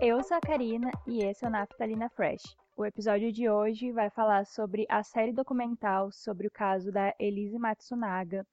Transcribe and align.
Eu 0.00 0.22
sou 0.22 0.36
a 0.36 0.40
Karina 0.40 0.90
e 1.06 1.24
esse 1.24 1.44
é 1.44 1.48
o 1.48 1.50
Naftalina 1.50 2.08
Fresh. 2.10 2.42
O 2.76 2.84
episódio 2.84 3.32
de 3.32 3.48
hoje 3.48 3.92
vai 3.92 4.10
falar 4.10 4.44
sobre 4.44 4.84
a 4.88 5.02
série 5.02 5.32
documental 5.32 6.10
sobre 6.10 6.46
o 6.46 6.50
caso 6.50 6.90
da 6.90 7.14
Elise 7.18 7.58
Matsunaga, 7.58 8.46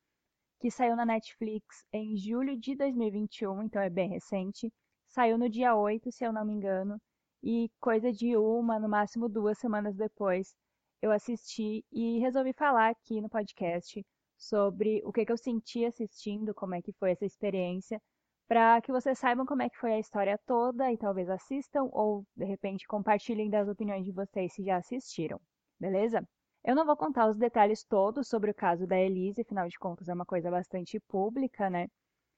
que 0.59 0.69
saiu 0.69 0.95
na 0.95 1.05
Netflix 1.05 1.85
em 1.91 2.15
julho 2.15 2.55
de 2.55 2.75
2021, 2.75 3.63
então 3.63 3.81
é 3.81 3.89
bem 3.89 4.09
recente. 4.09 4.71
Saiu 5.07 5.37
no 5.37 5.49
dia 5.49 5.75
8, 5.75 6.11
se 6.11 6.23
eu 6.23 6.31
não 6.31 6.45
me 6.45 6.53
engano, 6.53 7.01
e 7.43 7.69
coisa 7.79 8.11
de 8.13 8.37
uma, 8.37 8.79
no 8.79 8.87
máximo 8.87 9.27
duas 9.27 9.57
semanas 9.57 9.95
depois, 9.95 10.55
eu 11.01 11.11
assisti 11.11 11.83
e 11.91 12.19
resolvi 12.19 12.53
falar 12.53 12.89
aqui 12.89 13.19
no 13.19 13.29
podcast 13.29 14.05
sobre 14.37 15.01
o 15.03 15.11
que, 15.11 15.25
que 15.25 15.31
eu 15.31 15.37
senti 15.37 15.85
assistindo, 15.85 16.53
como 16.53 16.75
é 16.75 16.81
que 16.81 16.93
foi 16.93 17.11
essa 17.11 17.25
experiência, 17.25 18.01
para 18.51 18.81
que 18.81 18.91
vocês 18.91 19.17
saibam 19.17 19.45
como 19.45 19.61
é 19.61 19.69
que 19.69 19.77
foi 19.77 19.93
a 19.93 19.99
história 19.99 20.37
toda 20.45 20.91
e 20.91 20.97
talvez 20.97 21.29
assistam 21.29 21.83
ou 21.93 22.25
de 22.35 22.43
repente 22.43 22.85
compartilhem 22.85 23.49
das 23.49 23.69
opiniões 23.69 24.03
de 24.03 24.11
vocês 24.11 24.53
se 24.53 24.61
já 24.61 24.75
assistiram, 24.75 25.39
beleza? 25.79 26.21
Eu 26.61 26.75
não 26.75 26.85
vou 26.85 26.97
contar 26.97 27.29
os 27.29 27.37
detalhes 27.37 27.85
todos 27.85 28.27
sobre 28.27 28.51
o 28.51 28.53
caso 28.53 28.85
da 28.85 28.99
Elise, 28.99 29.39
afinal 29.39 29.69
de 29.69 29.79
contas 29.79 30.09
é 30.09 30.13
uma 30.13 30.25
coisa 30.25 30.51
bastante 30.51 30.99
pública, 31.07 31.69
né? 31.69 31.87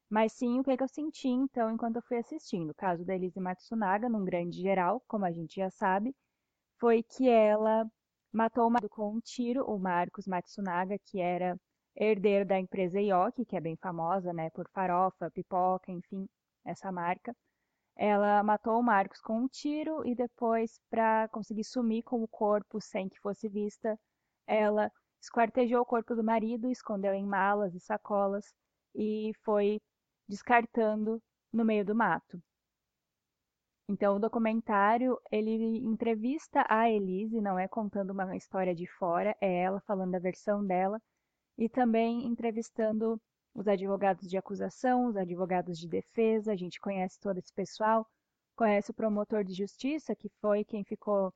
Mas 0.08 0.34
sim 0.34 0.60
o 0.60 0.64
que, 0.64 0.78
que 0.78 0.84
eu 0.84 0.88
senti 0.88 1.30
então 1.30 1.72
enquanto 1.72 1.96
eu 1.96 2.04
fui 2.04 2.18
assistindo. 2.18 2.70
O 2.70 2.76
caso 2.76 3.04
da 3.04 3.16
Elise 3.16 3.40
Matsunaga, 3.40 4.08
num 4.08 4.24
grande 4.24 4.62
geral, 4.62 5.02
como 5.08 5.26
a 5.26 5.32
gente 5.32 5.56
já 5.56 5.72
sabe, 5.72 6.16
foi 6.80 7.02
que 7.02 7.28
ela 7.28 7.88
matou 8.32 8.68
o 8.68 8.70
marido 8.70 8.90
com 8.90 9.16
um 9.16 9.20
tiro, 9.20 9.66
o 9.66 9.80
Marcos 9.80 10.28
Matsunaga, 10.28 10.96
que 11.08 11.20
era 11.20 11.58
herdeiro 11.96 12.46
da 12.46 12.60
empresa 12.60 13.00
Yoki, 13.00 13.46
que 13.46 13.56
é 13.56 13.62
bem 13.62 13.76
famosa, 13.78 14.34
né, 14.34 14.50
por 14.52 14.68
farofa, 14.70 15.32
pipoca, 15.32 15.92
enfim, 15.92 16.28
essa 16.66 16.92
marca. 16.92 17.36
Ela 17.96 18.42
matou 18.44 18.80
o 18.80 18.84
Marcos 18.84 19.22
com 19.22 19.42
um 19.42 19.48
tiro 19.48 20.06
e 20.06 20.16
depois, 20.16 20.80
para 20.90 21.28
conseguir 21.30 21.64
sumir 21.64 22.04
com 22.04 22.24
o 22.24 22.28
corpo 22.28 22.82
sem 22.82 23.08
que 23.08 23.20
fosse 23.20 23.48
vista, 23.48 24.00
ela 24.48 24.92
esquartejou 25.22 25.82
o 25.82 25.86
corpo 25.86 26.16
do 26.16 26.24
marido, 26.24 26.70
escondeu 26.70 27.14
em 27.14 27.26
malas 27.26 27.76
e 27.76 27.80
sacolas 27.80 28.54
e 28.96 29.32
foi 29.44 29.80
descartando 30.28 31.22
no 31.52 31.64
meio 31.64 31.86
do 31.86 31.96
mato. 31.96 32.42
Então, 33.88 34.16
o 34.16 34.20
documentário, 34.20 35.20
ele 35.32 35.78
entrevista 35.86 36.66
a 36.70 36.90
Elise, 36.90 37.42
não 37.42 37.60
é 37.60 37.68
contando 37.68 38.12
uma 38.12 38.36
história 38.36 38.74
de 38.74 38.88
fora, 38.88 39.36
é 39.40 39.62
ela 39.62 39.82
falando 39.82 40.16
a 40.16 40.20
versão 40.20 40.66
dela 40.66 41.00
e 41.58 41.70
também 41.70 42.26
entrevistando 42.26 43.20
os 43.54 43.68
advogados 43.68 44.28
de 44.28 44.38
acusação, 44.38 45.06
os 45.08 45.16
advogados 45.16 45.78
de 45.78 45.88
defesa, 45.88 46.52
a 46.52 46.56
gente 46.56 46.80
conhece 46.80 47.20
todo 47.20 47.38
esse 47.38 47.54
pessoal, 47.54 48.08
conhece 48.56 48.92
o 48.92 48.94
promotor 48.94 49.44
de 49.44 49.54
justiça, 49.54 50.16
que 50.16 50.30
foi 50.42 50.64
quem 50.64 50.84
ficou 50.84 51.32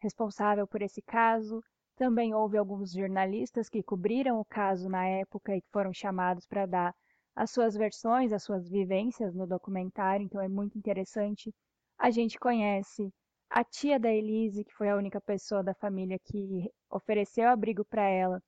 responsável 0.00 0.66
por 0.66 0.82
esse 0.82 1.00
caso. 1.02 1.62
Também 1.96 2.34
houve 2.34 2.58
alguns 2.58 2.92
jornalistas 2.92 3.68
que 3.68 3.82
cobriram 3.82 4.38
o 4.40 4.44
caso 4.44 4.88
na 4.88 5.06
época 5.06 5.56
e 5.56 5.62
que 5.62 5.70
foram 5.70 5.92
chamados 5.92 6.46
para 6.46 6.66
dar 6.66 6.94
as 7.34 7.50
suas 7.50 7.74
versões, 7.74 8.32
as 8.32 8.42
suas 8.42 8.68
vivências 8.68 9.34
no 9.34 9.46
documentário, 9.46 10.24
então 10.24 10.40
é 10.40 10.48
muito 10.48 10.78
interessante. 10.78 11.52
A 11.98 12.10
gente 12.10 12.38
conhece 12.38 13.12
a 13.48 13.64
tia 13.64 13.98
da 13.98 14.12
Elise, 14.12 14.64
que 14.64 14.74
foi 14.74 14.88
a 14.90 14.96
única 14.96 15.20
pessoa 15.20 15.62
da 15.62 15.74
família 15.74 16.18
que 16.18 16.70
ofereceu 16.90 17.48
abrigo 17.48 17.84
para 17.84 18.08
ela 18.08 18.42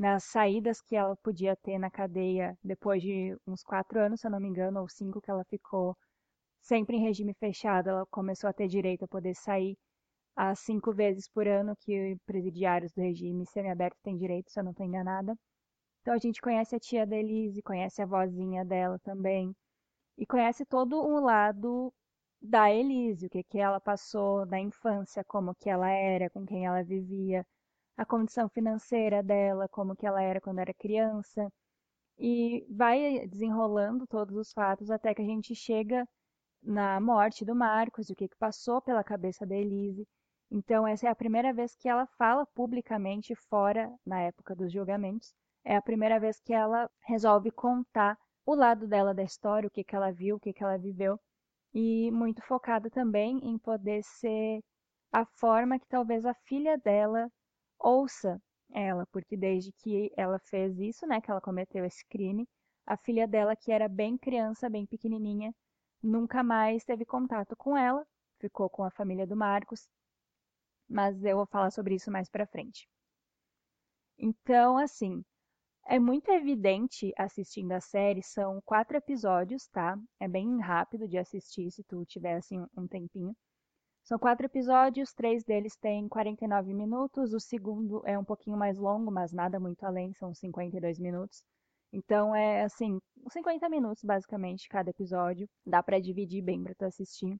nas 0.00 0.24
saídas 0.24 0.80
que 0.80 0.96
ela 0.96 1.14
podia 1.16 1.54
ter 1.56 1.78
na 1.78 1.90
cadeia 1.90 2.56
depois 2.64 3.02
de 3.02 3.36
uns 3.46 3.62
quatro 3.62 4.00
anos, 4.00 4.20
se 4.20 4.26
eu 4.26 4.30
não 4.30 4.40
me 4.40 4.48
engano, 4.48 4.80
ou 4.80 4.88
cinco 4.88 5.20
que 5.20 5.30
ela 5.30 5.44
ficou 5.44 5.94
sempre 6.62 6.96
em 6.96 7.02
regime 7.02 7.34
fechado, 7.34 7.90
ela 7.90 8.06
começou 8.06 8.48
a 8.48 8.52
ter 8.52 8.66
direito 8.66 9.04
a 9.04 9.08
poder 9.08 9.34
sair 9.34 9.76
as 10.34 10.58
cinco 10.60 10.90
vezes 10.94 11.28
por 11.28 11.46
ano 11.46 11.76
que 11.80 12.16
presidiários 12.24 12.92
do 12.92 13.02
regime 13.02 13.44
semiaberto 13.46 13.98
têm 14.02 14.16
direito, 14.16 14.50
se 14.50 14.58
eu 14.58 14.64
não 14.64 14.70
estou 14.70 14.86
enganada. 14.86 15.36
Então 16.00 16.14
a 16.14 16.18
gente 16.18 16.40
conhece 16.40 16.74
a 16.74 16.80
tia 16.80 17.06
da 17.06 17.16
Elise, 17.18 17.60
conhece 17.62 18.00
a 18.00 18.06
vozinha 18.06 18.64
dela 18.64 18.98
também, 19.00 19.54
e 20.16 20.24
conhece 20.24 20.64
todo 20.64 20.96
o 20.96 21.20
lado 21.20 21.92
da 22.40 22.72
Elise, 22.72 23.26
o 23.26 23.30
que, 23.30 23.42
que 23.44 23.58
ela 23.58 23.78
passou 23.78 24.46
na 24.46 24.58
infância, 24.58 25.22
como 25.24 25.54
que 25.54 25.68
ela 25.68 25.90
era, 25.90 26.30
com 26.30 26.46
quem 26.46 26.64
ela 26.64 26.82
vivia, 26.82 27.46
a 28.00 28.06
condição 28.06 28.48
financeira 28.48 29.22
dela, 29.22 29.68
como 29.68 29.94
que 29.94 30.06
ela 30.06 30.22
era 30.22 30.40
quando 30.40 30.58
era 30.58 30.72
criança, 30.72 31.52
e 32.18 32.66
vai 32.70 33.26
desenrolando 33.28 34.06
todos 34.06 34.34
os 34.36 34.52
fatos 34.54 34.90
até 34.90 35.14
que 35.14 35.20
a 35.20 35.24
gente 35.24 35.54
chega 35.54 36.08
na 36.62 36.98
morte 36.98 37.44
do 37.44 37.54
Marcos, 37.54 38.08
o 38.08 38.14
que, 38.14 38.26
que 38.26 38.36
passou 38.38 38.80
pela 38.80 39.04
cabeça 39.04 39.44
da 39.44 39.54
Elise. 39.54 40.08
Então, 40.50 40.86
essa 40.86 41.08
é 41.08 41.10
a 41.10 41.14
primeira 41.14 41.52
vez 41.52 41.76
que 41.76 41.90
ela 41.90 42.06
fala 42.16 42.46
publicamente 42.54 43.34
fora 43.34 43.92
na 44.04 44.22
época 44.22 44.56
dos 44.56 44.72
julgamentos. 44.72 45.34
É 45.62 45.76
a 45.76 45.82
primeira 45.82 46.18
vez 46.18 46.40
que 46.40 46.54
ela 46.54 46.90
resolve 47.06 47.50
contar 47.50 48.16
o 48.46 48.54
lado 48.54 48.88
dela 48.88 49.12
da 49.12 49.22
história, 49.22 49.68
o 49.68 49.70
que, 49.70 49.84
que 49.84 49.94
ela 49.94 50.10
viu, 50.10 50.36
o 50.36 50.40
que, 50.40 50.54
que 50.54 50.64
ela 50.64 50.78
viveu, 50.78 51.20
e 51.74 52.10
muito 52.12 52.40
focada 52.46 52.88
também 52.88 53.38
em 53.42 53.58
poder 53.58 54.02
ser 54.02 54.62
a 55.12 55.26
forma 55.26 55.78
que 55.78 55.86
talvez 55.86 56.24
a 56.24 56.32
filha 56.32 56.78
dela 56.78 57.30
ouça 57.80 58.40
ela, 58.72 59.06
porque 59.06 59.36
desde 59.36 59.72
que 59.72 60.12
ela 60.16 60.38
fez 60.38 60.78
isso, 60.78 61.06
né, 61.06 61.20
que 61.20 61.30
ela 61.30 61.40
cometeu 61.40 61.84
esse 61.84 62.04
crime, 62.06 62.48
a 62.86 62.96
filha 62.96 63.26
dela, 63.26 63.56
que 63.56 63.72
era 63.72 63.88
bem 63.88 64.16
criança, 64.18 64.68
bem 64.70 64.86
pequenininha, 64.86 65.54
nunca 66.02 66.42
mais 66.42 66.84
teve 66.84 67.04
contato 67.04 67.56
com 67.56 67.76
ela, 67.76 68.06
ficou 68.38 68.68
com 68.70 68.84
a 68.84 68.90
família 68.90 69.26
do 69.26 69.36
Marcos, 69.36 69.88
mas 70.88 71.24
eu 71.24 71.36
vou 71.38 71.46
falar 71.46 71.70
sobre 71.70 71.94
isso 71.94 72.10
mais 72.10 72.28
para 72.28 72.46
frente. 72.46 72.86
Então, 74.18 74.78
assim, 74.78 75.24
é 75.86 75.98
muito 75.98 76.30
evidente 76.30 77.12
assistindo 77.18 77.72
a 77.72 77.80
série, 77.80 78.22
são 78.22 78.60
quatro 78.62 78.96
episódios, 78.96 79.66
tá? 79.68 79.98
É 80.20 80.28
bem 80.28 80.60
rápido 80.60 81.08
de 81.08 81.18
assistir 81.18 81.70
se 81.70 81.84
tu 81.84 82.04
tiver 82.06 82.36
assim 82.36 82.64
um 82.76 82.86
tempinho. 82.86 83.36
São 84.10 84.18
quatro 84.18 84.44
episódios, 84.44 85.12
três 85.12 85.44
deles 85.44 85.76
têm 85.76 86.08
49 86.08 86.74
minutos, 86.74 87.32
o 87.32 87.38
segundo 87.38 88.02
é 88.04 88.18
um 88.18 88.24
pouquinho 88.24 88.56
mais 88.56 88.76
longo, 88.76 89.08
mas 89.08 89.32
nada 89.32 89.60
muito 89.60 89.84
além, 89.84 90.12
são 90.14 90.34
52 90.34 90.98
minutos. 90.98 91.44
Então 91.92 92.34
é 92.34 92.64
assim, 92.64 92.98
50 93.28 93.68
minutos 93.68 94.02
basicamente 94.02 94.68
cada 94.68 94.90
episódio, 94.90 95.48
dá 95.64 95.80
para 95.80 96.00
dividir 96.00 96.42
bem 96.42 96.60
para 96.60 96.74
tu 96.74 96.84
assistir. 96.86 97.38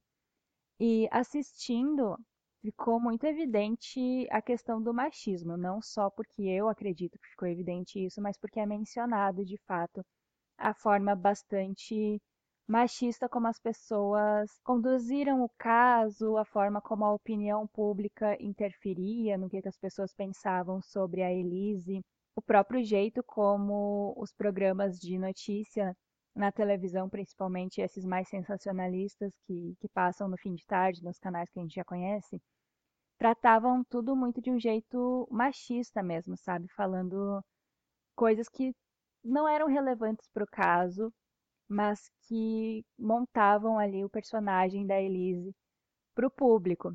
E 0.79 1.09
assistindo, 1.11 2.17
ficou 2.61 3.01
muito 3.01 3.25
evidente 3.25 4.25
a 4.31 4.41
questão 4.41 4.81
do 4.81 4.93
machismo, 4.93 5.57
não 5.57 5.81
só 5.81 6.09
porque 6.09 6.43
eu 6.43 6.69
acredito 6.69 7.19
que 7.19 7.31
ficou 7.31 7.49
evidente 7.49 7.99
isso, 7.99 8.21
mas 8.21 8.37
porque 8.37 8.61
é 8.61 8.65
mencionado 8.65 9.43
de 9.43 9.57
fato 9.67 10.05
a 10.57 10.73
forma 10.73 11.15
bastante 11.17 12.21
machista 12.71 13.27
como 13.27 13.47
as 13.47 13.59
pessoas 13.59 14.49
conduziram 14.63 15.43
o 15.43 15.49
caso, 15.57 16.37
a 16.37 16.45
forma 16.45 16.79
como 16.81 17.03
a 17.03 17.13
opinião 17.13 17.67
pública 17.67 18.37
interferia 18.41 19.37
no 19.37 19.49
que, 19.49 19.61
que 19.61 19.67
as 19.67 19.77
pessoas 19.77 20.13
pensavam 20.13 20.81
sobre 20.81 21.21
a 21.21 21.29
Elise, 21.29 22.01
o 22.33 22.41
próprio 22.41 22.81
jeito 22.81 23.21
como 23.23 24.13
os 24.15 24.31
programas 24.31 24.97
de 24.97 25.19
notícia 25.19 25.93
na 26.33 26.49
televisão, 26.49 27.09
principalmente 27.09 27.81
esses 27.81 28.05
mais 28.05 28.29
sensacionalistas 28.29 29.33
que, 29.45 29.75
que 29.81 29.89
passam 29.89 30.29
no 30.29 30.37
fim 30.37 30.55
de 30.55 30.65
tarde 30.65 31.03
nos 31.03 31.19
canais 31.19 31.49
que 31.49 31.59
a 31.59 31.61
gente 31.61 31.75
já 31.75 31.83
conhece, 31.83 32.41
tratavam 33.17 33.83
tudo 33.83 34.15
muito 34.15 34.41
de 34.41 34.49
um 34.49 34.57
jeito 34.57 35.27
machista 35.29 36.01
mesmo, 36.01 36.37
sabe? 36.37 36.69
Falando 36.69 37.43
coisas 38.15 38.47
que 38.47 38.73
não 39.21 39.45
eram 39.45 39.67
relevantes 39.67 40.29
para 40.33 40.45
o 40.45 40.47
caso, 40.47 41.13
mas 41.71 42.11
que 42.27 42.85
montavam 42.99 43.79
ali 43.79 44.03
o 44.03 44.09
personagem 44.09 44.85
da 44.85 45.01
Elise 45.01 45.55
para 46.13 46.27
o 46.27 46.31
público. 46.31 46.93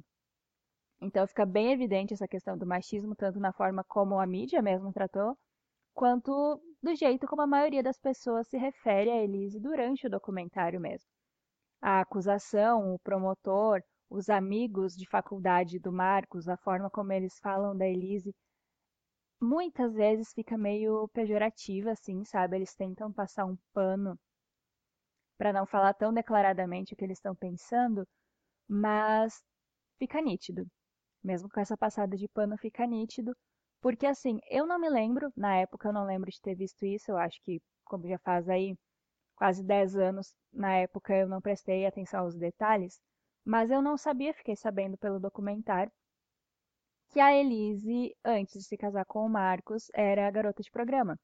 Então 1.00 1.26
fica 1.26 1.46
bem 1.46 1.72
evidente 1.72 2.12
essa 2.12 2.28
questão 2.28 2.58
do 2.58 2.66
machismo, 2.66 3.16
tanto 3.16 3.40
na 3.40 3.54
forma 3.54 3.82
como 3.84 4.20
a 4.20 4.26
mídia 4.26 4.60
mesmo 4.60 4.92
tratou, 4.92 5.34
quanto 5.94 6.60
do 6.82 6.94
jeito 6.94 7.26
como 7.26 7.40
a 7.42 7.46
maioria 7.46 7.82
das 7.82 7.98
pessoas 7.98 8.48
se 8.48 8.58
refere 8.58 9.10
a 9.10 9.22
Elise 9.22 9.58
durante 9.58 10.06
o 10.06 10.10
documentário 10.10 10.78
mesmo. 10.78 11.08
A 11.80 12.00
acusação, 12.00 12.94
o 12.94 12.98
promotor, 12.98 13.80
os 14.10 14.28
amigos 14.28 14.94
de 14.94 15.08
faculdade 15.08 15.78
do 15.78 15.90
Marcos, 15.90 16.48
a 16.48 16.56
forma 16.58 16.90
como 16.90 17.12
eles 17.12 17.38
falam 17.38 17.74
da 17.74 17.86
Elise, 17.88 18.34
muitas 19.40 19.94
vezes 19.94 20.32
fica 20.34 20.58
meio 20.58 21.08
pejorativa, 21.14 21.92
assim, 21.92 22.24
sabe? 22.24 22.56
Eles 22.56 22.74
tentam 22.74 23.10
passar 23.10 23.46
um 23.46 23.56
pano 23.72 24.18
para 25.38 25.52
não 25.52 25.66
falar 25.66 25.94
tão 25.94 26.12
declaradamente 26.12 26.94
o 26.94 26.96
que 26.96 27.04
eles 27.04 27.18
estão 27.18 27.34
pensando, 27.34 28.06
mas 28.68 29.42
fica 29.98 30.20
nítido. 30.22 30.66
Mesmo 31.24 31.48
com 31.50 31.60
essa 31.60 31.76
passada 31.76 32.16
de 32.16 32.28
pano, 32.28 32.56
fica 32.58 32.86
nítido. 32.86 33.36
Porque 33.82 34.06
assim, 34.06 34.40
eu 34.50 34.66
não 34.66 34.78
me 34.78 34.88
lembro, 34.90 35.32
na 35.36 35.56
época 35.58 35.88
eu 35.88 35.92
não 35.92 36.06
lembro 36.06 36.30
de 36.30 36.40
ter 36.40 36.54
visto 36.56 36.84
isso, 36.86 37.10
eu 37.12 37.18
acho 37.18 37.40
que, 37.42 37.60
como 37.84 38.08
já 38.08 38.18
faz 38.20 38.48
aí 38.48 38.76
quase 39.36 39.62
10 39.64 39.96
anos, 39.96 40.34
na 40.52 40.76
época 40.78 41.14
eu 41.16 41.28
não 41.28 41.40
prestei 41.40 41.86
atenção 41.86 42.20
aos 42.22 42.36
detalhes, 42.36 43.00
Mas 43.44 43.70
eu 43.70 43.82
não 43.82 43.96
sabia, 43.98 44.34
fiquei 44.34 44.56
sabendo 44.56 44.98
pelo 44.98 45.20
documentário, 45.20 45.92
que 47.10 47.18
a 47.20 47.34
Elise, 47.34 48.14
antes 48.24 48.60
de 48.60 48.64
se 48.68 48.76
casar 48.76 49.04
com 49.06 49.26
o 49.26 49.28
Marcos, 49.28 49.90
era 49.92 50.30
garota 50.30 50.62
de 50.62 50.70
programa. 50.70 51.18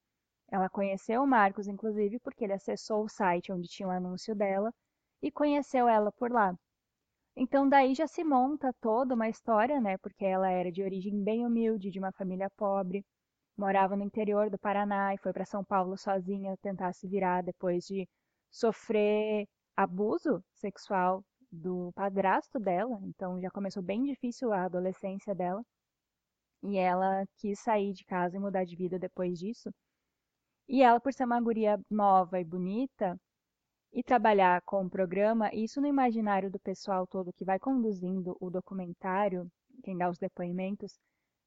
Ela 0.52 0.68
conheceu 0.68 1.22
o 1.22 1.26
Marcos, 1.26 1.66
inclusive, 1.66 2.20
porque 2.20 2.44
ele 2.44 2.52
acessou 2.52 3.04
o 3.04 3.08
site 3.08 3.50
onde 3.50 3.66
tinha 3.66 3.88
o 3.88 3.90
um 3.90 3.94
anúncio 3.94 4.34
dela 4.34 4.70
e 5.22 5.32
conheceu 5.32 5.88
ela 5.88 6.12
por 6.12 6.30
lá. 6.30 6.54
Então 7.34 7.66
daí 7.66 7.94
já 7.94 8.06
se 8.06 8.22
monta 8.22 8.70
toda 8.80 9.14
uma 9.14 9.30
história, 9.30 9.80
né? 9.80 9.96
Porque 9.98 10.26
ela 10.26 10.50
era 10.50 10.70
de 10.70 10.82
origem 10.82 11.24
bem 11.24 11.46
humilde, 11.46 11.90
de 11.90 11.98
uma 11.98 12.12
família 12.12 12.50
pobre, 12.50 13.02
morava 13.56 13.96
no 13.96 14.04
interior 14.04 14.50
do 14.50 14.58
Paraná 14.58 15.14
e 15.14 15.18
foi 15.18 15.32
para 15.32 15.46
São 15.46 15.64
Paulo 15.64 15.96
sozinha 15.96 16.54
tentar 16.58 16.92
se 16.92 17.08
virar 17.08 17.42
depois 17.42 17.86
de 17.86 18.06
sofrer 18.50 19.46
abuso 19.74 20.44
sexual 20.52 21.24
do 21.50 21.92
padrasto 21.94 22.60
dela. 22.60 22.98
Então 23.04 23.40
já 23.40 23.50
começou 23.50 23.82
bem 23.82 24.04
difícil 24.04 24.52
a 24.52 24.64
adolescência 24.64 25.34
dela. 25.34 25.62
E 26.62 26.76
ela 26.78 27.26
quis 27.38 27.58
sair 27.60 27.92
de 27.94 28.04
casa 28.04 28.36
e 28.36 28.40
mudar 28.40 28.64
de 28.64 28.76
vida 28.76 28.98
depois 28.98 29.38
disso. 29.38 29.70
E 30.72 30.82
ela, 30.82 30.98
por 30.98 31.12
ser 31.12 31.26
uma 31.26 31.38
guria 31.38 31.78
nova 31.90 32.40
e 32.40 32.44
bonita, 32.44 33.20
e 33.92 34.02
trabalhar 34.02 34.62
com 34.62 34.86
o 34.86 34.88
programa, 34.88 35.50
isso 35.52 35.82
no 35.82 35.86
imaginário 35.86 36.50
do 36.50 36.58
pessoal 36.58 37.06
todo 37.06 37.32
que 37.34 37.44
vai 37.44 37.58
conduzindo 37.58 38.34
o 38.40 38.48
documentário, 38.48 39.46
quem 39.84 39.98
dá 39.98 40.08
os 40.08 40.16
depoimentos, 40.16 40.98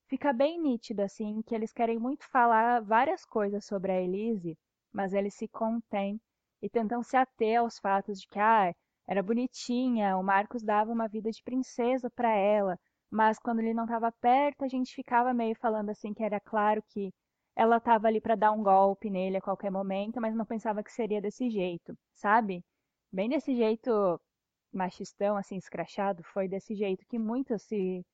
fica 0.07 0.31
bem 0.31 0.61
nítido 0.61 1.01
assim 1.01 1.41
que 1.41 1.55
eles 1.55 1.73
querem 1.73 1.97
muito 1.97 2.23
falar 2.29 2.81
várias 2.83 3.25
coisas 3.25 3.65
sobre 3.65 3.91
a 3.91 3.99
Elise, 3.99 4.55
mas 4.93 5.11
eles 5.11 5.33
se 5.33 5.47
contêm 5.47 6.21
e 6.61 6.69
tentam 6.69 7.01
se 7.01 7.17
ater 7.17 7.59
aos 7.59 7.79
fatos 7.79 8.21
de 8.21 8.27
que 8.27 8.37
ah, 8.37 8.71
era 9.07 9.23
bonitinha, 9.23 10.15
o 10.17 10.23
Marcos 10.23 10.61
dava 10.61 10.91
uma 10.91 11.07
vida 11.07 11.31
de 11.31 11.41
princesa 11.41 12.11
para 12.11 12.29
ela, 12.29 12.77
mas 13.09 13.39
quando 13.39 13.57
ele 13.61 13.73
não 13.73 13.85
estava 13.85 14.11
perto, 14.11 14.63
a 14.63 14.67
gente 14.67 14.93
ficava 14.93 15.33
meio 15.33 15.55
falando 15.55 15.89
assim 15.89 16.13
que 16.13 16.23
era 16.23 16.39
claro 16.39 16.83
que 16.89 17.11
ela 17.55 17.77
estava 17.77 18.07
ali 18.07 18.21
para 18.21 18.35
dar 18.35 18.51
um 18.51 18.63
golpe 18.63 19.09
nele 19.09 19.37
a 19.37 19.41
qualquer 19.41 19.71
momento, 19.71 20.19
mas 20.21 20.35
não 20.35 20.45
pensava 20.45 20.83
que 20.83 20.91
seria 20.91 21.21
desse 21.21 21.49
jeito, 21.49 21.97
sabe? 22.13 22.63
Bem 23.11 23.29
desse 23.29 23.55
jeito 23.55 24.19
machistão, 24.73 25.37
assim, 25.37 25.57
escrachado, 25.57 26.23
foi 26.23 26.47
desse 26.47 26.75
jeito 26.75 27.05
que 27.07 27.17
muitos 27.17 27.63
se 27.63 28.05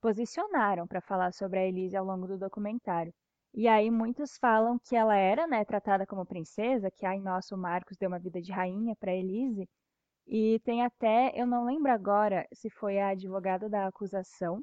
posicionaram 0.00 0.86
para 0.86 1.00
falar 1.00 1.32
sobre 1.32 1.58
a 1.60 1.66
Elise 1.66 1.96
ao 1.96 2.04
longo 2.04 2.26
do 2.26 2.38
documentário. 2.38 3.12
E 3.54 3.68
aí 3.68 3.90
muitos 3.90 4.38
falam 4.38 4.78
que 4.78 4.96
ela 4.96 5.16
era, 5.16 5.46
né, 5.46 5.64
tratada 5.64 6.06
como 6.06 6.24
princesa, 6.26 6.90
que 6.90 7.06
ai 7.06 7.18
nosso 7.20 7.56
Marcos 7.56 7.96
deu 7.96 8.08
uma 8.08 8.18
vida 8.18 8.40
de 8.40 8.52
rainha 8.52 8.94
para 8.96 9.14
Elise. 9.14 9.68
E 10.26 10.60
tem 10.60 10.84
até, 10.84 11.32
eu 11.34 11.46
não 11.46 11.64
lembro 11.66 11.90
agora 11.92 12.46
se 12.52 12.70
foi 12.70 12.98
a 13.00 13.10
advogada 13.10 13.68
da 13.68 13.86
acusação 13.88 14.62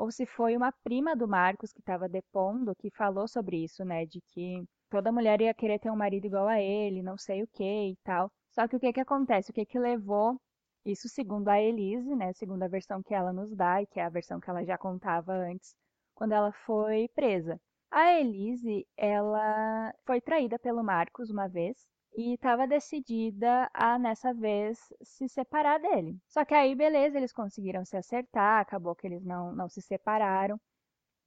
ou 0.00 0.10
se 0.10 0.24
foi 0.24 0.56
uma 0.56 0.72
prima 0.72 1.14
do 1.14 1.28
Marcos 1.28 1.72
que 1.72 1.80
estava 1.80 2.08
depondo 2.08 2.74
que 2.74 2.90
falou 2.90 3.28
sobre 3.28 3.62
isso, 3.64 3.84
né? 3.84 4.06
De 4.06 4.18
que 4.32 4.64
toda 4.88 5.12
mulher 5.12 5.42
ia 5.42 5.52
querer 5.52 5.78
ter 5.78 5.90
um 5.90 5.96
marido 5.96 6.26
igual 6.26 6.48
a 6.48 6.58
ele, 6.58 7.02
não 7.02 7.18
sei 7.18 7.42
o 7.42 7.48
que 7.48 7.90
e 7.90 7.96
tal. 8.02 8.30
Só 8.50 8.66
que 8.66 8.76
o 8.76 8.80
que 8.80 8.94
que 8.94 9.00
acontece? 9.00 9.50
O 9.50 9.54
que 9.54 9.66
que 9.66 9.78
levou 9.78 10.40
isso 10.86 11.06
segundo 11.08 11.48
a 11.48 11.60
Elise, 11.60 12.16
né? 12.16 12.32
Segundo 12.32 12.62
a 12.62 12.68
versão 12.68 13.02
que 13.02 13.14
ela 13.14 13.30
nos 13.32 13.54
dá 13.54 13.82
e 13.82 13.86
que 13.86 14.00
é 14.00 14.04
a 14.04 14.08
versão 14.08 14.40
que 14.40 14.48
ela 14.48 14.64
já 14.64 14.78
contava 14.78 15.34
antes, 15.34 15.74
quando 16.14 16.32
ela 16.32 16.50
foi 16.64 17.08
presa. 17.14 17.60
A 17.90 18.14
Elise, 18.18 18.86
ela 18.96 19.92
foi 20.06 20.20
traída 20.20 20.58
pelo 20.58 20.82
Marcos 20.82 21.28
uma 21.30 21.46
vez 21.46 21.76
e 22.20 22.34
estava 22.34 22.66
decidida 22.66 23.70
a 23.72 23.98
nessa 23.98 24.34
vez 24.34 24.78
se 25.02 25.28
separar 25.28 25.78
dele. 25.80 26.18
Só 26.28 26.44
que 26.44 26.54
aí, 26.54 26.74
beleza, 26.74 27.16
eles 27.16 27.32
conseguiram 27.32 27.84
se 27.84 27.96
acertar, 27.96 28.60
acabou 28.60 28.94
que 28.94 29.06
eles 29.06 29.24
não, 29.24 29.52
não 29.52 29.68
se 29.68 29.80
separaram. 29.82 30.60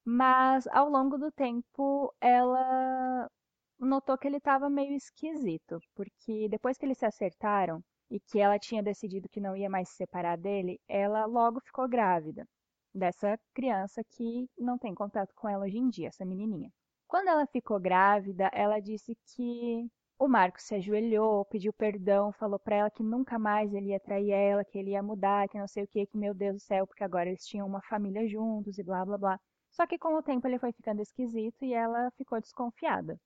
Mas 0.06 0.68
ao 0.68 0.90
longo 0.90 1.18
do 1.18 1.32
tempo, 1.32 2.14
ela 2.22 3.30
notou 3.80 4.18
que 4.18 4.28
ele 4.28 4.38
estava 4.38 4.70
meio 4.70 4.94
esquisito, 4.96 5.80
porque 5.96 6.48
depois 6.50 6.78
que 6.78 6.86
eles 6.86 6.98
se 6.98 7.06
acertaram 7.06 7.84
e 8.10 8.20
que 8.20 8.40
ela 8.40 8.60
tinha 8.60 8.84
decidido 8.84 9.30
que 9.30 9.42
não 9.42 9.56
ia 9.56 9.70
mais 9.70 9.90
se 9.90 9.96
separar 9.96 10.38
dele, 10.38 10.80
ela 10.88 11.26
logo 11.26 11.60
ficou 11.62 11.88
grávida 11.88 12.46
dessa 12.94 13.40
criança 13.54 14.04
que 14.04 14.48
não 14.58 14.78
tem 14.78 14.94
contato 14.94 15.34
com 15.36 15.50
ela 15.50 15.66
hoje 15.66 15.78
em 15.78 15.90
dia, 15.90 16.10
essa 16.10 16.26
menininha. 16.26 16.72
Quando 17.08 17.30
ela 17.30 17.46
ficou 17.48 17.80
grávida, 17.80 18.50
ela 18.54 18.80
disse 18.80 19.18
que 19.36 19.90
o 20.20 20.28
Marcos 20.28 20.64
se 20.64 20.76
ajoelhou, 20.76 21.46
pediu 21.46 21.74
perdão, 21.74 22.32
falou 22.32 22.60
para 22.60 22.76
ela 22.76 22.92
que 22.92 23.04
nunca 23.04 23.38
mais 23.40 23.74
ele 23.74 23.90
ia 23.90 24.00
trair 24.00 24.32
ela, 24.32 24.64
que 24.64 24.78
ele 24.78 24.92
ia 24.92 25.04
mudar, 25.04 25.50
que 25.50 25.58
não 25.58 25.68
sei 25.68 25.84
o 25.84 25.88
que, 25.88 26.06
que 26.06 26.18
meu 26.18 26.34
Deus 26.34 26.56
do 26.56 26.60
céu, 26.62 26.88
porque 26.88 27.04
agora 27.04 27.30
eles 27.30 27.46
tinham 27.46 27.68
uma 27.68 27.82
família 27.82 28.28
juntos 28.28 28.78
e 28.78 28.84
blá 28.84 29.06
blá 29.06 29.18
blá. 29.18 29.40
Só 29.72 29.86
que 29.88 29.98
com 29.98 30.16
o 30.16 30.24
tempo 30.24 30.48
ele 30.48 30.60
foi 30.60 30.72
ficando 30.72 31.02
esquisito 31.02 31.66
e 31.66 31.74
ela 31.74 32.12
ficou 32.12 32.40
desconfiada. 32.40 33.20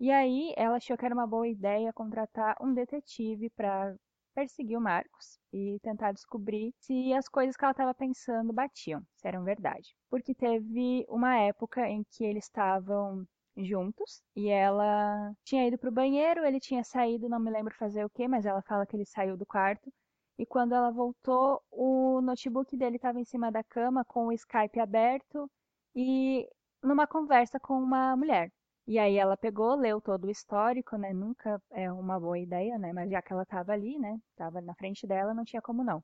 E 0.00 0.10
aí 0.10 0.52
ela 0.56 0.76
achou 0.76 0.96
que 0.96 1.04
era 1.04 1.14
uma 1.14 1.26
boa 1.26 1.48
ideia 1.48 1.92
contratar 1.92 2.56
um 2.60 2.72
detetive 2.74 3.50
para 3.50 3.94
perseguir 4.34 4.76
o 4.76 4.80
Marcos 4.80 5.38
e 5.52 5.78
tentar 5.82 6.12
descobrir 6.12 6.74
se 6.78 7.12
as 7.14 7.28
coisas 7.28 7.56
que 7.56 7.64
ela 7.64 7.72
estava 7.72 7.94
pensando 7.94 8.52
batiam, 8.52 9.02
se 9.16 9.26
eram 9.26 9.44
verdade. 9.44 9.96
Porque 10.10 10.34
teve 10.34 11.06
uma 11.08 11.38
época 11.38 11.88
em 11.88 12.04
que 12.10 12.24
eles 12.24 12.44
estavam 12.44 13.26
juntos 13.56 14.22
e 14.34 14.48
ela 14.48 15.32
tinha 15.44 15.66
ido 15.66 15.78
pro 15.78 15.90
banheiro, 15.92 16.44
ele 16.44 16.60
tinha 16.60 16.84
saído, 16.84 17.28
não 17.28 17.40
me 17.40 17.50
lembro 17.50 17.74
fazer 17.74 18.04
o 18.04 18.10
que, 18.10 18.28
mas 18.28 18.46
ela 18.46 18.62
fala 18.62 18.86
que 18.86 18.96
ele 18.96 19.06
saiu 19.06 19.36
do 19.36 19.46
quarto. 19.46 19.92
E 20.38 20.44
quando 20.46 20.74
ela 20.74 20.90
voltou, 20.90 21.62
o 21.70 22.20
notebook 22.20 22.76
dele 22.76 22.96
estava 22.96 23.18
em 23.20 23.24
cima 23.24 23.50
da 23.50 23.64
cama 23.64 24.04
com 24.04 24.26
o 24.26 24.32
Skype 24.32 24.78
aberto 24.80 25.50
e 25.94 26.48
numa 26.82 27.06
conversa 27.06 27.58
com 27.58 27.74
uma 27.74 28.16
mulher. 28.16 28.50
E 28.86 28.98
aí 28.98 29.16
ela 29.16 29.36
pegou, 29.36 29.74
leu 29.74 30.00
todo 30.00 30.26
o 30.26 30.30
histórico, 30.30 30.96
né? 30.96 31.12
Nunca 31.12 31.60
é 31.72 31.90
uma 31.92 32.20
boa 32.20 32.38
ideia, 32.38 32.78
né? 32.78 32.92
Mas 32.92 33.10
já 33.10 33.20
que 33.22 33.32
ela 33.32 33.42
estava 33.42 33.72
ali, 33.72 33.98
né? 33.98 34.18
Tava 34.36 34.60
na 34.60 34.74
frente 34.74 35.06
dela, 35.06 35.34
não 35.34 35.44
tinha 35.44 35.60
como 35.62 35.82
não. 35.82 36.02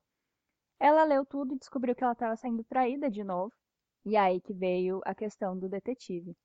Ela 0.79 1.03
leu 1.03 1.25
tudo 1.25 1.55
e 1.55 1.57
descobriu 1.59 1.95
que 1.95 2.03
ela 2.03 2.13
estava 2.13 2.35
sendo 2.35 2.63
traída 2.65 3.09
de 3.09 3.23
novo. 3.23 3.53
E 4.05 4.17
aí 4.17 4.41
que 4.41 4.53
veio 4.53 5.01
a 5.05 5.15
questão 5.15 5.57
do 5.57 5.69
detetive. 5.69 6.35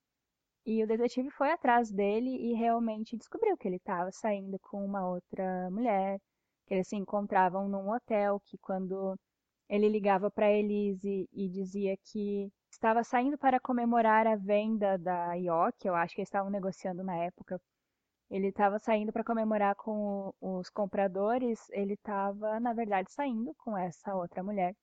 E 0.71 0.85
o 0.85 0.87
detetive 0.87 1.31
foi 1.31 1.51
atrás 1.51 1.91
dele 1.91 2.29
e 2.29 2.53
realmente 2.53 3.17
descobriu 3.17 3.57
que 3.57 3.67
ele 3.67 3.77
estava 3.77 4.13
saindo 4.13 4.59
com 4.59 4.85
uma 4.85 5.09
outra 5.09 5.71
mulher, 5.71 6.21
que 6.67 6.75
eles 6.75 6.87
se 6.89 6.95
encontravam 6.95 7.67
num 7.71 7.91
hotel, 7.91 8.39
que 8.45 8.59
quando 8.59 9.19
ele 9.67 9.89
ligava 9.89 10.31
para 10.31 10.53
Elise 10.53 11.27
e 11.33 11.49
dizia 11.49 11.97
que 11.97 12.53
estava 12.71 13.03
saindo 13.03 13.39
para 13.39 13.59
comemorar 13.59 14.27
a 14.27 14.37
venda 14.37 14.99
da 14.99 15.33
IOC, 15.37 15.87
eu 15.87 15.95
acho 15.95 16.15
que 16.15 16.21
eles 16.21 16.29
estavam 16.29 16.51
negociando 16.51 17.03
na 17.03 17.17
época. 17.17 17.59
Ele 18.31 18.49
estava 18.49 18.79
saindo 18.79 19.11
para 19.11 19.25
comemorar 19.25 19.75
com 19.75 20.35
os 20.39 20.69
compradores, 20.69 21.67
ele 21.71 21.95
estava, 21.95 22.61
na 22.61 22.75
verdade, 22.75 23.11
saindo 23.11 23.55
com 23.55 23.75
essa 23.75 24.15
outra 24.15 24.43
mulher. 24.43 24.75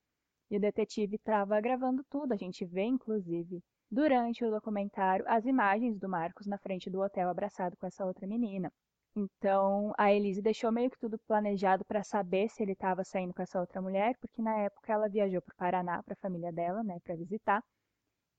E 0.49 0.57
o 0.57 0.59
detetive 0.59 1.17
estava 1.17 1.61
gravando 1.61 2.03
tudo, 2.09 2.33
a 2.33 2.37
gente 2.37 2.65
vê, 2.65 2.85
inclusive, 2.85 3.61
durante 3.95 4.43
o 4.43 4.51
documentário 4.51 5.23
as 5.27 5.45
imagens 5.45 5.97
do 5.97 6.09
Marcos 6.09 6.45
na 6.45 6.57
frente 6.57 6.89
do 6.89 6.99
hotel 7.01 7.29
abraçado 7.29 7.77
com 7.77 7.87
essa 7.87 8.05
outra 8.05 8.27
menina. 8.27 8.69
Então 9.15 9.93
a 9.97 10.11
Elise 10.11 10.41
deixou 10.41 10.69
meio 10.71 10.91
que 10.91 10.99
tudo 10.99 11.17
planejado 11.27 11.85
para 11.85 12.03
saber 12.03 12.49
se 12.49 12.61
ele 12.61 12.73
estava 12.73 13.05
saindo 13.05 13.33
com 13.33 13.41
essa 13.41 13.59
outra 13.59 13.81
mulher, 13.81 14.17
porque 14.19 14.41
na 14.41 14.57
época 14.59 14.91
ela 14.91 15.07
viajou 15.07 15.41
para 15.41 15.53
o 15.53 15.55
Paraná 15.57 16.03
para 16.03 16.13
a 16.13 16.17
família 16.17 16.51
dela, 16.51 16.83
né, 16.83 16.99
para 17.03 17.15
visitar, 17.15 17.63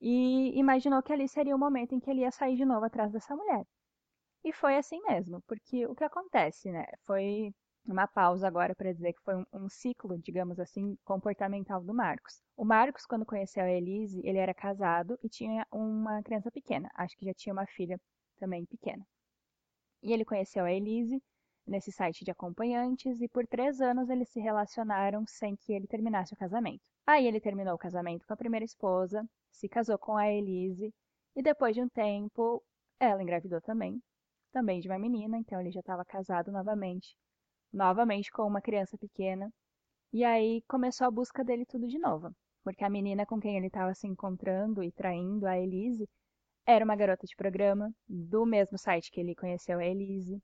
e 0.00 0.58
imaginou 0.58 1.02
que 1.02 1.12
ali 1.12 1.28
seria 1.28 1.56
o 1.56 1.58
momento 1.58 1.94
em 1.94 2.00
que 2.00 2.10
ele 2.10 2.20
ia 2.22 2.30
sair 2.30 2.56
de 2.56 2.64
novo 2.66 2.84
atrás 2.86 3.10
dessa 3.12 3.34
mulher. 3.34 3.64
E 4.44 4.52
foi 4.52 4.76
assim 4.76 5.00
mesmo, 5.08 5.42
porque 5.46 5.86
o 5.86 5.94
que 5.94 6.04
acontece, 6.04 6.70
né, 6.70 6.86
foi 7.06 7.52
uma 7.92 8.06
pausa 8.06 8.46
agora 8.46 8.74
para 8.74 8.92
dizer 8.92 9.12
que 9.12 9.22
foi 9.22 9.36
um, 9.36 9.46
um, 9.52 9.68
ciclo, 9.68 10.18
digamos 10.18 10.58
assim, 10.58 10.96
comportamental 11.04 11.82
do 11.82 11.94
Marcos. 11.94 12.42
O 12.56 12.64
Marcos, 12.64 13.06
quando 13.06 13.24
conheceu 13.24 13.64
a 13.64 13.70
Elise, 13.70 14.20
ele 14.24 14.38
era 14.38 14.54
casado 14.54 15.18
e 15.22 15.28
tinha 15.28 15.66
uma 15.70 16.22
criança 16.22 16.50
pequena. 16.50 16.90
Acho 16.94 17.16
que 17.16 17.26
já 17.26 17.34
tinha 17.34 17.52
uma 17.52 17.66
filha 17.66 18.00
também 18.38 18.64
pequena. 18.66 19.06
E 20.02 20.12
ele 20.12 20.24
conheceu 20.24 20.64
a 20.64 20.72
Elise 20.72 21.22
nesse 21.66 21.90
site 21.90 22.24
de 22.24 22.30
acompanhantes 22.30 23.20
e 23.20 23.28
por 23.28 23.46
três 23.46 23.80
anos 23.80 24.08
eles 24.08 24.28
se 24.28 24.40
relacionaram 24.40 25.24
sem 25.26 25.56
que 25.56 25.72
ele 25.72 25.86
terminasse 25.86 26.32
o 26.34 26.36
casamento. 26.36 26.82
Aí 27.06 27.26
ele 27.26 27.40
terminou 27.40 27.74
o 27.74 27.78
casamento 27.78 28.26
com 28.26 28.32
a 28.32 28.36
primeira 28.36 28.64
esposa, 28.64 29.24
se 29.50 29.68
casou 29.68 29.98
com 29.98 30.16
a 30.16 30.28
Elise 30.28 30.92
e 31.34 31.42
depois 31.42 31.74
de 31.74 31.82
um 31.82 31.88
tempo 31.88 32.62
ela 32.98 33.22
engravidou 33.22 33.60
também, 33.60 34.00
também 34.52 34.80
de 34.80 34.88
uma 34.88 34.98
menina, 34.98 35.38
então 35.38 35.60
ele 35.60 35.70
já 35.70 35.80
estava 35.80 36.04
casado 36.04 36.50
novamente 36.50 37.16
novamente 37.76 38.32
com 38.32 38.42
uma 38.44 38.60
criança 38.62 38.98
pequena. 38.98 39.52
E 40.12 40.24
aí 40.24 40.62
começou 40.68 41.06
a 41.06 41.10
busca 41.10 41.44
dele 41.44 41.66
tudo 41.66 41.86
de 41.88 41.98
novo, 41.98 42.30
porque 42.64 42.84
a 42.84 42.90
menina 42.90 43.26
com 43.26 43.40
quem 43.40 43.56
ele 43.56 43.68
estava 43.68 43.94
se 43.94 44.06
encontrando 44.08 44.82
e 44.82 44.90
traindo, 44.92 45.46
a 45.46 45.58
Elise, 45.58 46.08
era 46.66 46.84
uma 46.84 46.96
garota 46.96 47.26
de 47.26 47.36
programa 47.36 47.92
do 48.08 48.46
mesmo 48.46 48.78
site 48.78 49.10
que 49.12 49.20
ele 49.20 49.34
conheceu 49.36 49.78
a 49.78 49.84
Elise. 49.86 50.40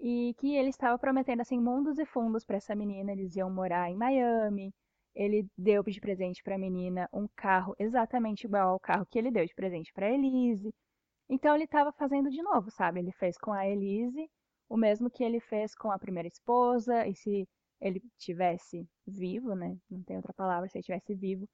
e 0.00 0.34
que 0.38 0.56
ele 0.56 0.70
estava 0.70 0.98
prometendo 0.98 1.40
assim 1.42 1.60
mundos 1.60 1.98
e 1.98 2.06
fundos 2.06 2.44
para 2.44 2.56
essa 2.56 2.74
menina, 2.74 3.12
eles 3.12 3.36
iam 3.36 3.50
morar 3.50 3.90
em 3.90 3.96
Miami. 3.96 4.72
Ele 5.14 5.46
deu 5.58 5.82
de 5.84 6.00
presente 6.00 6.42
para 6.42 6.54
a 6.56 6.58
menina 6.58 7.08
um 7.12 7.28
carro 7.36 7.74
exatamente 7.78 8.44
igual 8.46 8.70
ao 8.70 8.80
carro 8.80 9.06
que 9.06 9.18
ele 9.18 9.30
deu 9.30 9.44
de 9.44 9.54
presente 9.54 9.92
para 9.92 10.10
Elise. 10.10 10.72
Então 11.28 11.54
ele 11.54 11.64
estava 11.64 11.92
fazendo 11.92 12.30
de 12.30 12.42
novo, 12.42 12.70
sabe? 12.70 13.00
Ele 13.00 13.12
fez 13.12 13.36
com 13.38 13.52
a 13.52 13.66
Elise 13.68 14.28
o 14.70 14.76
mesmo 14.76 15.10
que 15.10 15.24
ele 15.24 15.40
fez 15.40 15.74
com 15.74 15.90
a 15.90 15.98
primeira 15.98 16.28
esposa, 16.28 17.06
e 17.06 17.14
se 17.14 17.46
ele 17.80 18.00
tivesse 18.16 18.88
vivo, 19.06 19.54
né? 19.54 19.76
Não 19.90 20.02
tem 20.04 20.16
outra 20.16 20.32
palavra, 20.32 20.68
se 20.68 20.78
ele 20.78 20.84
tivesse 20.84 21.14
vivo, 21.14 21.48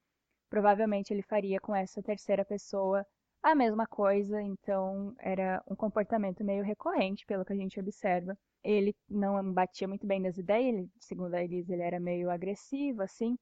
provavelmente 0.51 1.13
ele 1.13 1.23
faria 1.23 1.59
com 1.61 1.75
essa 1.75 2.03
terceira 2.03 2.45
pessoa 2.45 3.07
a 3.43 3.55
mesma 3.55 3.87
coisa, 3.87 4.43
então 4.43 5.15
era 5.19 5.63
um 5.67 5.77
comportamento 5.77 6.45
meio 6.45 6.63
recorrente, 6.65 7.25
pelo 7.27 7.45
que 7.45 7.53
a 7.53 7.57
gente 7.57 7.81
observa. 7.81 8.37
Ele 8.63 8.95
não 9.09 9.53
batia 9.53 9.89
muito 9.89 10.07
bem 10.07 10.21
nas 10.21 10.37
ideias, 10.37 10.75
ele, 10.77 10.91
segundo 11.01 11.35
a 11.35 11.43
Elise, 11.43 11.73
ele 11.73 11.83
era 11.83 12.01
meio 12.01 12.31
agressivo, 12.31 13.03
assim, 13.03 13.37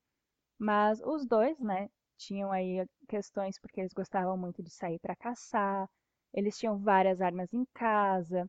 mas 0.59 1.01
os 1.03 1.27
dois, 1.27 1.59
né, 1.61 1.89
tinham 2.19 2.53
aí 2.53 2.87
questões 3.09 3.59
porque 3.59 3.81
eles 3.81 3.93
gostavam 3.93 4.37
muito 4.37 4.63
de 4.63 4.71
sair 4.71 4.99
para 5.01 5.17
caçar, 5.17 5.89
eles 6.33 6.59
tinham 6.59 6.79
várias 6.79 7.21
armas 7.21 7.53
em 7.53 7.65
casa, 7.75 8.49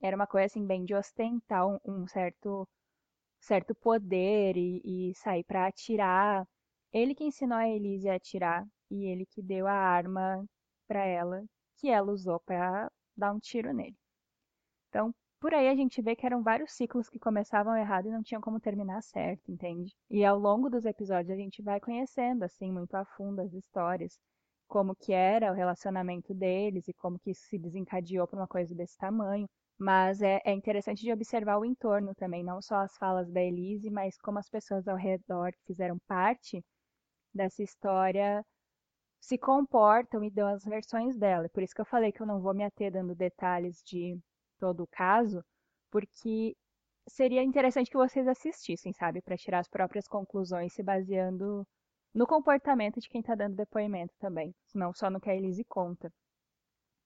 era 0.00 0.16
uma 0.16 0.26
coisa 0.26 0.46
assim 0.46 0.66
bem 0.66 0.84
de 0.84 0.94
ostentar 0.94 1.66
um, 1.66 1.78
um 1.84 2.06
certo 2.06 2.68
certo 3.40 3.74
poder 3.74 4.56
e, 4.56 5.10
e 5.10 5.14
sair 5.14 5.44
para 5.44 5.66
atirar. 5.66 6.46
Ele 6.92 7.14
que 7.14 7.24
ensinou 7.24 7.58
a 7.58 7.68
Elise 7.68 8.08
a 8.08 8.16
atirar 8.16 8.66
e 8.90 9.06
ele 9.06 9.26
que 9.26 9.42
deu 9.42 9.66
a 9.66 9.72
arma 9.72 10.44
para 10.86 11.04
ela, 11.04 11.44
que 11.76 11.88
ela 11.88 12.12
usou 12.12 12.40
para 12.40 12.90
dar 13.16 13.32
um 13.32 13.38
tiro 13.38 13.72
nele. 13.72 13.96
Então, 14.88 15.14
por 15.40 15.54
aí 15.54 15.68
a 15.68 15.74
gente 15.74 16.02
vê 16.02 16.14
que 16.14 16.26
eram 16.26 16.42
vários 16.42 16.72
ciclos 16.72 17.08
que 17.08 17.18
começavam 17.18 17.76
errado 17.76 18.08
e 18.08 18.10
não 18.10 18.22
tinham 18.22 18.42
como 18.42 18.60
terminar 18.60 19.02
certo, 19.02 19.50
entende? 19.50 19.94
E 20.10 20.24
ao 20.24 20.38
longo 20.38 20.68
dos 20.68 20.84
episódios 20.84 21.30
a 21.30 21.36
gente 21.36 21.62
vai 21.62 21.80
conhecendo 21.80 22.44
assim 22.44 22.70
muito 22.70 22.94
a 22.94 23.04
fundo 23.04 23.40
as 23.40 23.52
histórias, 23.54 24.18
como 24.70 24.94
que 24.94 25.12
era 25.12 25.50
o 25.50 25.54
relacionamento 25.54 26.32
deles 26.32 26.86
e 26.88 26.94
como 26.94 27.18
que 27.18 27.32
isso 27.32 27.42
se 27.48 27.58
desencadeou 27.58 28.26
para 28.28 28.38
uma 28.38 28.46
coisa 28.46 28.72
desse 28.74 28.96
tamanho. 28.96 29.48
Mas 29.76 30.22
é, 30.22 30.40
é, 30.44 30.52
interessante 30.52 31.02
de 31.02 31.12
observar 31.12 31.58
o 31.58 31.64
entorno 31.64 32.14
também, 32.14 32.44
não 32.44 32.62
só 32.62 32.76
as 32.76 32.96
falas 32.96 33.28
da 33.32 33.42
Elise, 33.42 33.90
mas 33.90 34.16
como 34.18 34.38
as 34.38 34.48
pessoas 34.48 34.86
ao 34.86 34.96
redor 34.96 35.52
que 35.52 35.64
fizeram 35.66 35.98
parte 36.06 36.62
dessa 37.34 37.62
história 37.62 38.44
se 39.20 39.36
comportam 39.38 40.22
e 40.24 40.30
dão 40.30 40.48
as 40.48 40.64
versões 40.64 41.16
dela. 41.16 41.48
Por 41.50 41.62
isso 41.62 41.74
que 41.74 41.80
eu 41.80 41.86
falei 41.86 42.12
que 42.12 42.22
eu 42.22 42.26
não 42.26 42.40
vou 42.40 42.54
me 42.54 42.64
ater 42.64 42.92
dando 42.92 43.14
detalhes 43.14 43.82
de 43.84 44.18
todo 44.58 44.84
o 44.84 44.88
caso, 44.88 45.42
porque 45.90 46.56
seria 47.08 47.42
interessante 47.42 47.90
que 47.90 47.96
vocês 47.96 48.28
assistissem, 48.28 48.92
sabe, 48.92 49.20
para 49.22 49.36
tirar 49.36 49.58
as 49.60 49.68
próprias 49.68 50.06
conclusões 50.06 50.72
se 50.72 50.82
baseando 50.82 51.66
no 52.14 52.26
comportamento 52.26 53.00
de 53.00 53.08
quem 53.08 53.20
está 53.20 53.34
dando 53.34 53.56
depoimento 53.56 54.14
também, 54.18 54.54
não 54.74 54.92
só 54.92 55.08
no 55.10 55.20
que 55.20 55.30
a 55.30 55.36
Elise 55.36 55.64
conta. 55.64 56.12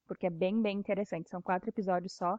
Porque 0.07 0.27
é 0.27 0.31
bem, 0.31 0.61
bem 0.61 0.79
interessante. 0.79 1.29
São 1.31 1.43
quatro 1.43 1.69
episódios 1.69 2.15
só, 2.15 2.39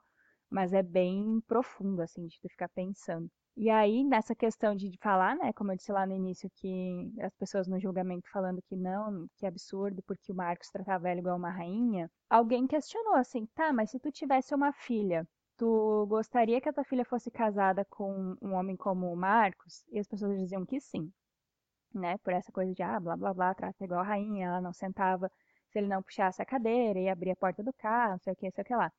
mas 0.50 0.74
é 0.74 0.84
bem 0.84 1.42
profundo, 1.48 2.02
assim, 2.02 2.26
de 2.28 2.40
tu 2.40 2.50
ficar 2.50 2.70
pensando. 2.70 3.30
E 3.58 3.70
aí, 3.70 4.04
nessa 4.04 4.36
questão 4.36 4.76
de 4.76 4.98
falar, 5.02 5.36
né, 5.38 5.54
como 5.54 5.72
eu 5.72 5.78
disse 5.78 5.92
lá 5.92 6.06
no 6.06 6.14
início, 6.14 6.52
que 6.56 7.14
as 7.22 7.34
pessoas 7.36 7.68
no 7.68 7.80
julgamento 7.80 8.30
falando 8.30 8.62
que 8.64 8.76
não, 8.76 9.28
que 9.38 9.46
é 9.46 9.50
absurdo, 9.50 10.04
porque 10.04 10.32
o 10.32 10.36
Marcos 10.36 10.70
tratava 10.70 11.10
ela 11.10 11.20
igual 11.20 11.38
uma 11.38 11.50
rainha, 11.52 12.12
alguém 12.30 12.68
questionou 12.68 13.16
assim, 13.16 13.46
tá, 13.56 13.72
mas 13.72 13.92
se 13.92 14.00
tu 14.00 14.12
tivesse 14.12 14.54
uma 14.54 14.74
filha, 14.74 15.26
tu 15.58 16.06
gostaria 16.08 16.60
que 16.60 16.68
a 16.68 16.74
tua 16.74 16.84
filha 16.84 17.06
fosse 17.06 17.32
casada 17.32 17.86
com 17.86 18.36
um 18.42 18.54
homem 18.54 18.76
como 18.76 19.12
o 19.12 19.16
Marcos? 19.16 19.86
E 19.90 20.00
as 20.00 20.08
pessoas 20.08 20.38
diziam 20.38 20.66
que 20.66 20.82
sim, 20.82 21.10
né, 22.00 22.18
por 22.20 22.34
essa 22.34 22.52
coisa 22.52 22.74
de, 22.74 22.84
ah, 22.84 23.00
blá, 23.00 23.16
blá, 23.18 23.34
blá, 23.34 23.54
trata 23.56 23.84
igual 23.84 24.02
a 24.02 24.04
rainha, 24.04 24.48
ela 24.48 24.62
não 24.62 24.74
sentava 24.74 25.30
se 25.70 25.80
ele 25.80 25.88
não 25.88 26.04
puxasse 26.04 26.42
a 26.42 26.46
cadeira 26.46 27.00
e 27.00 27.10
abria 27.10 27.34
a 27.34 27.36
porta 27.36 27.64
do 27.64 27.74
carro, 27.74 28.12
não 28.14 28.20
sei 28.20 28.34
o 28.34 28.36
que, 28.36 28.46
não 28.46 28.52
sei 28.52 28.62
o 28.64 28.66
que 28.68 28.76
lá. 28.76 28.92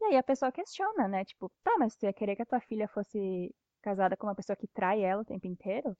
E 0.00 0.04
aí 0.06 0.16
a 0.16 0.22
pessoa 0.22 0.52
questiona, 0.52 1.08
né? 1.08 1.24
Tipo, 1.24 1.50
tá, 1.64 1.76
mas 1.78 1.96
tu 1.96 2.04
ia 2.06 2.12
querer 2.12 2.36
que 2.36 2.42
a 2.42 2.46
tua 2.46 2.60
filha 2.60 2.88
fosse 2.88 3.54
casada 3.82 4.16
com 4.16 4.26
uma 4.26 4.34
pessoa 4.34 4.56
que 4.56 4.68
trai 4.68 5.02
ela 5.02 5.22
o 5.22 5.24
tempo 5.24 5.46
inteiro? 5.46 5.96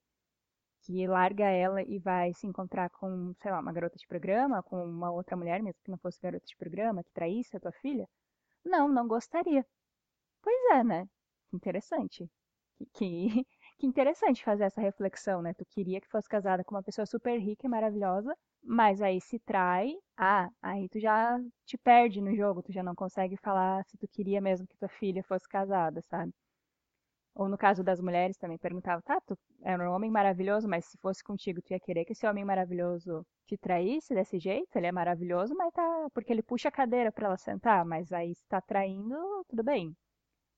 Que 0.83 1.07
larga 1.07 1.47
ela 1.51 1.83
e 1.83 1.99
vai 1.99 2.33
se 2.35 2.47
encontrar 2.47 2.91
com, 2.91 3.35
sei 3.43 3.51
lá, 3.51 3.61
uma 3.61 3.73
garota 3.73 3.97
de 3.99 4.07
programa, 4.07 4.63
com 4.63 4.85
uma 4.85 5.11
outra 5.11 5.37
mulher, 5.37 5.63
mesmo 5.63 5.81
que 5.85 5.91
não 5.91 5.99
fosse 5.99 6.21
garota 6.21 6.45
de 6.47 6.57
programa, 6.57 7.03
que 7.05 7.13
traísse 7.13 7.57
a 7.57 7.61
tua 7.61 7.73
filha? 7.73 8.09
Não, 8.65 8.89
não 8.89 9.09
gostaria. 9.09 9.67
Pois 10.43 10.57
é, 10.73 10.85
né? 10.85 11.09
Interessante. 11.53 12.31
Que, 12.95 13.47
que 13.79 13.87
interessante 13.87 14.45
fazer 14.45 14.65
essa 14.65 14.81
reflexão, 14.81 15.43
né? 15.43 15.55
Tu 15.55 15.65
queria 15.67 16.01
que 16.01 16.09
fosse 16.09 16.29
casada 16.29 16.65
com 16.65 16.75
uma 16.75 16.83
pessoa 16.83 17.07
super 17.07 17.39
rica 17.39 17.67
e 17.67 17.71
maravilhosa, 17.71 18.35
mas 18.63 19.01
aí 19.03 19.21
se 19.21 19.39
trai, 19.41 19.95
ah, 20.17 20.49
aí 20.63 20.89
tu 20.89 20.99
já 21.01 21.39
te 21.65 21.79
perde 21.79 22.21
no 22.21 22.35
jogo, 22.35 22.63
tu 22.63 22.73
já 22.73 22.83
não 22.83 22.95
consegue 22.95 23.37
falar 23.37 23.85
se 23.85 23.97
tu 23.99 24.09
queria 24.09 24.41
mesmo 24.41 24.67
que 24.67 24.77
tua 24.77 24.89
filha 24.89 25.23
fosse 25.23 25.49
casada, 25.49 26.03
sabe? 26.03 26.33
Ou 27.35 27.49
no 27.49 27.59
caso 27.59 27.85
das 27.85 28.01
mulheres 28.01 28.37
também 28.39 28.59
perguntava, 28.59 29.03
tá, 29.03 29.21
tu 29.21 29.39
era 29.63 29.89
um 29.89 29.95
homem 29.95 30.11
maravilhoso, 30.11 30.67
mas 30.69 30.87
se 30.87 30.97
fosse 30.99 31.23
contigo, 31.23 31.61
tu 31.63 31.71
ia 31.73 31.79
querer 31.81 32.05
que 32.05 32.13
esse 32.13 32.27
homem 32.27 32.45
maravilhoso 32.45 33.25
te 33.47 33.57
traísse 33.59 34.15
desse 34.15 34.39
jeito? 34.39 34.75
Ele 34.77 34.87
é 34.87 34.93
maravilhoso, 34.93 35.55
mas 35.55 35.73
tá, 35.73 36.09
porque 36.15 36.33
ele 36.33 36.43
puxa 36.43 36.69
a 36.69 36.73
cadeira 36.73 37.13
para 37.13 37.27
ela 37.27 37.37
sentar, 37.37 37.85
mas 37.85 38.11
aí 38.13 38.35
se 38.35 38.47
tá 38.49 38.61
traindo, 38.61 39.17
tudo 39.49 39.63
bem. 39.63 39.95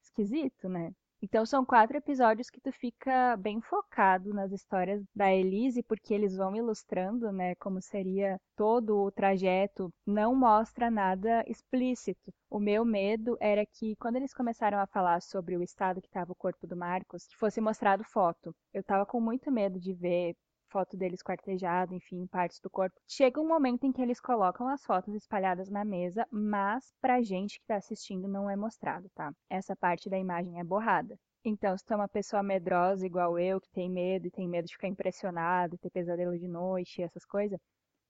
Esquisito, 0.02 0.68
né? 0.68 0.92
Então 1.20 1.44
são 1.44 1.64
quatro 1.64 1.96
episódios 1.96 2.48
que 2.48 2.60
tu 2.60 2.70
fica 2.72 3.36
bem 3.36 3.60
focado 3.60 4.32
nas 4.32 4.52
histórias 4.52 5.02
da 5.14 5.32
Elise, 5.32 5.82
porque 5.82 6.14
eles 6.14 6.36
vão 6.36 6.54
ilustrando, 6.54 7.32
né, 7.32 7.54
como 7.56 7.82
seria 7.82 8.40
todo 8.56 8.98
o 8.98 9.10
trajeto, 9.10 9.90
não 10.06 10.34
mostra 10.34 10.90
nada 10.90 11.44
explícito. 11.48 12.32
O 12.48 12.60
meu 12.60 12.84
medo 12.84 13.36
era 13.40 13.66
que 13.66 13.96
quando 13.96 14.16
eles 14.16 14.32
começaram 14.32 14.78
a 14.78 14.86
falar 14.86 15.20
sobre 15.20 15.56
o 15.56 15.62
estado 15.62 16.00
que 16.00 16.06
estava 16.06 16.32
o 16.32 16.36
corpo 16.36 16.66
do 16.66 16.76
Marcos, 16.76 17.26
que 17.26 17.36
fosse 17.36 17.60
mostrado 17.60 18.04
foto. 18.04 18.54
Eu 18.72 18.80
estava 18.80 19.04
com 19.04 19.20
muito 19.20 19.50
medo 19.50 19.80
de 19.80 19.92
ver 19.92 20.36
foto 20.68 20.96
deles 20.96 21.22
quartejado, 21.22 21.94
enfim, 21.94 22.26
partes 22.26 22.60
do 22.60 22.70
corpo. 22.70 23.00
Chega 23.06 23.40
um 23.40 23.48
momento 23.48 23.84
em 23.84 23.92
que 23.92 24.00
eles 24.00 24.20
colocam 24.20 24.68
as 24.68 24.84
fotos 24.84 25.14
espalhadas 25.14 25.68
na 25.68 25.84
mesa, 25.84 26.26
mas 26.30 26.92
pra 27.00 27.22
gente 27.22 27.58
que 27.60 27.66
tá 27.66 27.76
assistindo 27.76 28.28
não 28.28 28.48
é 28.48 28.56
mostrado, 28.56 29.08
tá? 29.14 29.32
Essa 29.50 29.74
parte 29.76 30.08
da 30.08 30.18
imagem 30.18 30.60
é 30.60 30.64
borrada. 30.64 31.18
Então, 31.44 31.76
se 31.76 31.84
tu 31.84 31.92
é 31.94 31.96
uma 31.96 32.08
pessoa 32.08 32.42
medrosa 32.42 33.06
igual 33.06 33.38
eu, 33.38 33.60
que 33.60 33.70
tem 33.70 33.90
medo 33.90 34.26
e 34.26 34.30
tem 34.30 34.48
medo 34.48 34.66
de 34.66 34.74
ficar 34.74 34.88
impressionado, 34.88 35.78
ter 35.78 35.90
pesadelo 35.90 36.38
de 36.38 36.48
noite, 36.48 37.02
essas 37.02 37.24
coisas, 37.24 37.58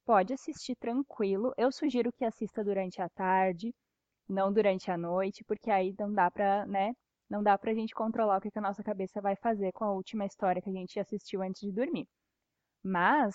pode 0.05 0.33
assistir 0.33 0.75
tranquilo. 0.77 1.53
Eu 1.57 1.71
sugiro 1.71 2.13
que 2.13 2.25
assista 2.25 2.65
durante 2.65 3.01
a 3.03 3.09
tarde, 3.11 3.75
não 4.29 4.53
durante 4.53 4.91
a 4.91 4.97
noite, 4.97 5.45
porque 5.45 5.71
aí 5.71 5.95
não 5.99 6.13
dá 6.13 6.31
pra, 6.31 6.67
né? 6.67 6.95
Não 7.31 7.43
dá 7.43 7.59
pra 7.59 7.75
gente 7.75 7.95
controlar 7.95 8.39
o 8.39 8.41
que 8.41 8.51
a 8.55 8.61
nossa 8.63 8.83
cabeça 8.83 9.21
vai 9.21 9.37
fazer 9.37 9.71
com 9.73 9.85
a 9.85 9.93
última 9.93 10.25
história 10.25 10.63
que 10.63 10.71
a 10.71 10.73
gente 10.73 10.99
assistiu 10.99 11.43
antes 11.43 11.61
de 11.61 11.73
dormir. 11.73 12.09
Mas 12.83 13.35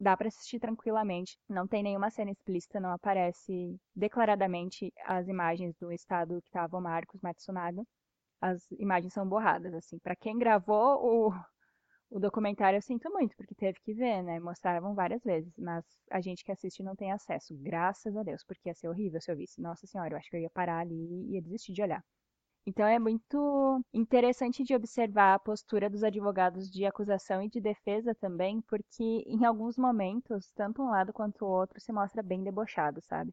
dá 0.00 0.16
para 0.16 0.28
assistir 0.28 0.60
tranquilamente. 0.60 1.38
Não 1.48 1.66
tem 1.66 1.82
nenhuma 1.82 2.10
cena 2.10 2.30
explícita, 2.30 2.80
não 2.80 2.90
aparece 2.92 3.76
declaradamente 3.94 4.92
as 5.04 5.28
imagens 5.28 5.76
do 5.78 5.92
estado 5.92 6.40
que 6.42 6.48
estava 6.48 6.76
o 6.76 6.80
Marcos 6.80 7.20
Matsunaga. 7.22 7.82
As 8.40 8.70
imagens 8.72 9.12
são 9.14 9.28
borradas, 9.28 9.74
assim. 9.74 9.98
Para 10.00 10.16
quem 10.16 10.38
gravou 10.38 11.28
o, 11.30 11.32
o 12.10 12.20
documentário, 12.20 12.76
eu 12.78 12.82
sinto 12.82 13.10
muito, 13.12 13.36
porque 13.36 13.54
teve 13.54 13.80
que 13.80 13.94
ver, 13.94 14.22
né? 14.22 14.40
Mostravam 14.40 14.94
várias 14.94 15.22
vezes, 15.22 15.52
mas 15.58 15.84
a 16.10 16.20
gente 16.20 16.44
que 16.44 16.52
assiste 16.52 16.82
não 16.82 16.96
tem 16.96 17.12
acesso, 17.12 17.54
graças 17.58 18.16
a 18.16 18.22
Deus, 18.22 18.44
porque 18.44 18.68
ia 18.68 18.74
ser 18.74 18.88
horrível 18.88 19.20
se 19.20 19.30
eu 19.30 19.36
visse. 19.36 19.60
Nossa 19.60 19.86
Senhora, 19.86 20.14
eu 20.14 20.18
acho 20.18 20.30
que 20.30 20.36
eu 20.36 20.40
ia 20.40 20.50
parar 20.50 20.80
ali 20.80 20.94
e 20.94 21.34
ia 21.34 21.42
desistir 21.42 21.72
de 21.72 21.82
olhar. 21.82 22.04
Então 22.66 22.84
é 22.86 22.98
muito 22.98 23.80
interessante 23.94 24.64
de 24.64 24.74
observar 24.74 25.34
a 25.34 25.38
postura 25.38 25.88
dos 25.88 26.02
advogados 26.02 26.68
de 26.68 26.84
acusação 26.84 27.40
e 27.42 27.48
de 27.48 27.60
defesa 27.60 28.14
também, 28.14 28.60
porque 28.62 29.22
em 29.26 29.44
alguns 29.44 29.76
momentos, 29.78 30.50
tanto 30.54 30.82
um 30.82 30.90
lado 30.90 31.12
quanto 31.12 31.44
o 31.44 31.48
outro 31.48 31.80
se 31.80 31.92
mostra 31.92 32.22
bem 32.22 32.42
debochado, 32.42 33.00
sabe? 33.02 33.32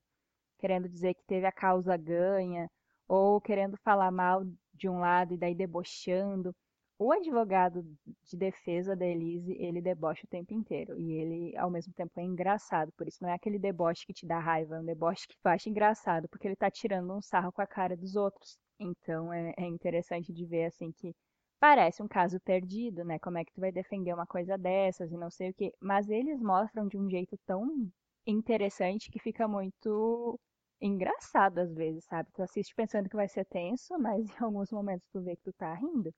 Querendo 0.60 0.90
dizer 0.90 1.16
que 1.16 1.24
teve 1.26 1.46
a 1.48 1.52
causa 1.52 1.98
ganha, 1.98 2.70
ou 3.08 3.42
querendo 3.42 3.78
falar 3.78 4.12
mal 4.12 4.44
de 4.74 4.90
um 4.90 5.00
lado 5.00 5.34
e 5.34 5.38
daí 5.38 5.56
debochando. 5.56 6.56
O 6.98 7.12
advogado 7.12 7.84
de 8.24 8.38
defesa 8.38 8.96
da 8.96 9.06
Elise, 9.06 9.54
ele 9.60 9.82
debocha 9.82 10.26
o 10.26 10.30
tempo 10.30 10.54
inteiro. 10.54 10.98
E 11.00 11.12
ele, 11.14 11.58
ao 11.58 11.70
mesmo 11.70 11.94
tempo, 11.94 12.20
é 12.20 12.24
engraçado. 12.24 12.92
Por 12.94 13.08
isso, 13.08 13.20
não 13.22 13.30
é 13.30 13.34
aquele 13.34 13.60
deboche 13.60 14.06
que 14.06 14.14
te 14.14 14.26
dá 14.26 14.40
raiva, 14.40 14.76
é 14.78 14.80
um 14.80 14.86
deboche 14.86 15.28
que 15.28 15.36
tu 15.38 15.48
acha 15.48 15.70
engraçado, 15.70 16.30
porque 16.30 16.48
ele 16.48 16.56
tá 16.56 16.70
tirando 16.72 17.14
um 17.14 17.22
sarro 17.22 17.52
com 17.52 17.62
a 17.62 17.68
cara 17.68 17.98
dos 17.98 18.16
outros. 18.16 18.58
Então 18.84 19.32
é, 19.34 19.54
é 19.58 19.66
interessante 19.66 20.32
de 20.34 20.46
ver 20.46 20.66
assim 20.66 20.92
que 20.92 21.16
parece 21.60 22.04
um 22.04 22.08
caso 22.08 22.40
perdido, 22.42 23.04
né? 23.04 23.18
Como 23.20 23.38
é 23.38 23.46
que 23.46 23.54
tu 23.54 23.62
vai 23.62 23.72
defender 23.72 24.14
uma 24.14 24.28
coisa 24.28 24.58
dessas 24.58 25.12
e 25.12 25.18
não 25.18 25.30
sei 25.32 25.50
o 25.52 25.54
quê. 25.54 25.74
Mas 25.82 26.10
eles 26.10 26.40
mostram 26.42 26.88
de 26.88 26.98
um 26.98 27.10
jeito 27.10 27.38
tão 27.46 27.90
interessante 28.28 29.10
que 29.12 29.20
fica 29.20 29.48
muito 29.48 30.40
engraçado 30.82 31.60
às 31.60 31.74
vezes, 31.74 32.04
sabe? 32.06 32.30
Tu 32.34 32.42
assiste 32.44 32.76
pensando 32.76 33.10
que 33.10 33.16
vai 33.16 33.28
ser 33.28 33.46
tenso, 33.46 33.98
mas 34.00 34.26
em 34.42 34.44
alguns 34.44 34.72
momentos 34.72 35.08
tu 35.12 35.22
vê 35.22 35.36
que 35.36 35.44
tu 35.44 35.54
tá 35.54 35.74
rindo. 35.76 36.14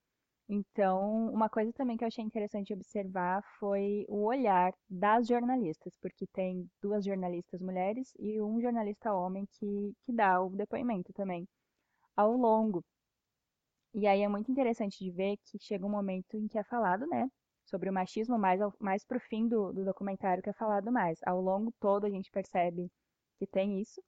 Então, 0.48 1.30
uma 1.32 1.48
coisa 1.50 1.72
também 1.72 1.96
que 1.96 2.04
eu 2.04 2.08
achei 2.08 2.24
interessante 2.24 2.72
observar 2.74 3.42
foi 3.60 4.04
o 4.08 4.24
olhar 4.24 4.72
das 4.88 5.26
jornalistas, 5.28 5.92
porque 6.00 6.26
tem 6.32 6.68
duas 6.82 7.04
jornalistas 7.04 7.60
mulheres 7.60 8.12
e 8.18 8.40
um 8.40 8.60
jornalista 8.60 9.12
homem 9.14 9.46
que, 9.58 9.92
que 10.06 10.12
dá 10.12 10.40
o 10.42 10.50
depoimento 10.50 11.12
também 11.12 11.46
ao 12.16 12.32
longo. 12.32 12.84
E 13.94 14.06
aí 14.06 14.22
é 14.22 14.28
muito 14.28 14.50
interessante 14.50 15.02
de 15.02 15.10
ver 15.10 15.36
que 15.38 15.58
chega 15.58 15.86
um 15.86 15.90
momento 15.90 16.36
em 16.36 16.46
que 16.48 16.58
é 16.58 16.64
falado, 16.64 17.06
né, 17.06 17.28
sobre 17.64 17.88
o 17.90 17.92
machismo, 17.92 18.38
mais, 18.38 18.60
mais 18.78 19.04
pro 19.04 19.18
fim 19.20 19.48
do, 19.48 19.72
do 19.72 19.84
documentário 19.84 20.42
que 20.42 20.50
é 20.50 20.52
falado 20.52 20.92
mais. 20.92 21.18
Ao 21.26 21.40
longo 21.40 21.72
todo 21.80 22.06
a 22.06 22.10
gente 22.10 22.30
percebe 22.30 22.90
que 23.38 23.46
tem 23.46 23.80
isso, 23.80 24.02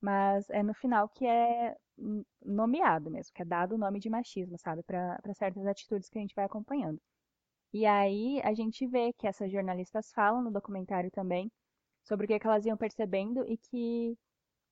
mas 0.00 0.48
é 0.50 0.62
no 0.62 0.74
final 0.74 1.08
que 1.08 1.26
é 1.26 1.76
nomeado 2.44 3.10
mesmo, 3.10 3.32
que 3.34 3.42
é 3.42 3.44
dado 3.44 3.74
o 3.74 3.78
nome 3.78 4.00
de 4.00 4.10
machismo, 4.10 4.58
sabe, 4.58 4.82
para 4.82 5.18
certas 5.34 5.66
atitudes 5.66 6.08
que 6.08 6.18
a 6.18 6.20
gente 6.20 6.34
vai 6.34 6.44
acompanhando. 6.44 7.00
E 7.72 7.86
aí 7.86 8.40
a 8.44 8.54
gente 8.54 8.86
vê 8.86 9.12
que 9.14 9.26
essas 9.26 9.50
jornalistas 9.50 10.12
falam 10.12 10.42
no 10.42 10.50
documentário 10.50 11.10
também 11.10 11.50
sobre 12.04 12.24
o 12.26 12.28
que, 12.28 12.34
é 12.34 12.38
que 12.38 12.46
elas 12.46 12.66
iam 12.66 12.76
percebendo 12.76 13.46
e 13.50 13.56
que 13.56 14.16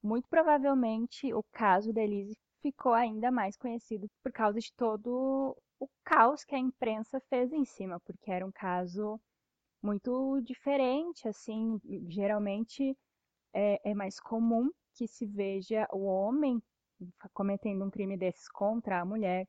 muito 0.02 0.28
provavelmente 0.28 1.32
o 1.34 1.42
caso 1.52 1.92
da 1.92 2.02
Elise 2.02 2.36
ficou 2.62 2.92
ainda 2.92 3.30
mais 3.30 3.56
conhecido 3.56 4.08
por 4.22 4.32
causa 4.32 4.58
de 4.60 4.72
todo 4.74 5.56
o 5.78 5.88
caos 6.04 6.44
que 6.44 6.54
a 6.54 6.58
imprensa 6.58 7.20
fez 7.28 7.52
em 7.52 7.64
cima, 7.64 7.98
porque 8.00 8.30
era 8.30 8.46
um 8.46 8.52
caso 8.52 9.20
muito 9.82 10.40
diferente, 10.42 11.26
assim, 11.26 11.80
geralmente 12.08 12.96
é, 13.54 13.90
é 13.90 13.94
mais 13.94 14.20
comum 14.20 14.70
que 14.94 15.06
se 15.08 15.26
veja 15.26 15.86
o 15.92 16.04
homem 16.04 16.62
cometendo 17.32 17.84
um 17.84 17.90
crime 17.90 18.16
desses 18.16 18.48
contra 18.48 19.00
a 19.00 19.04
mulher. 19.04 19.46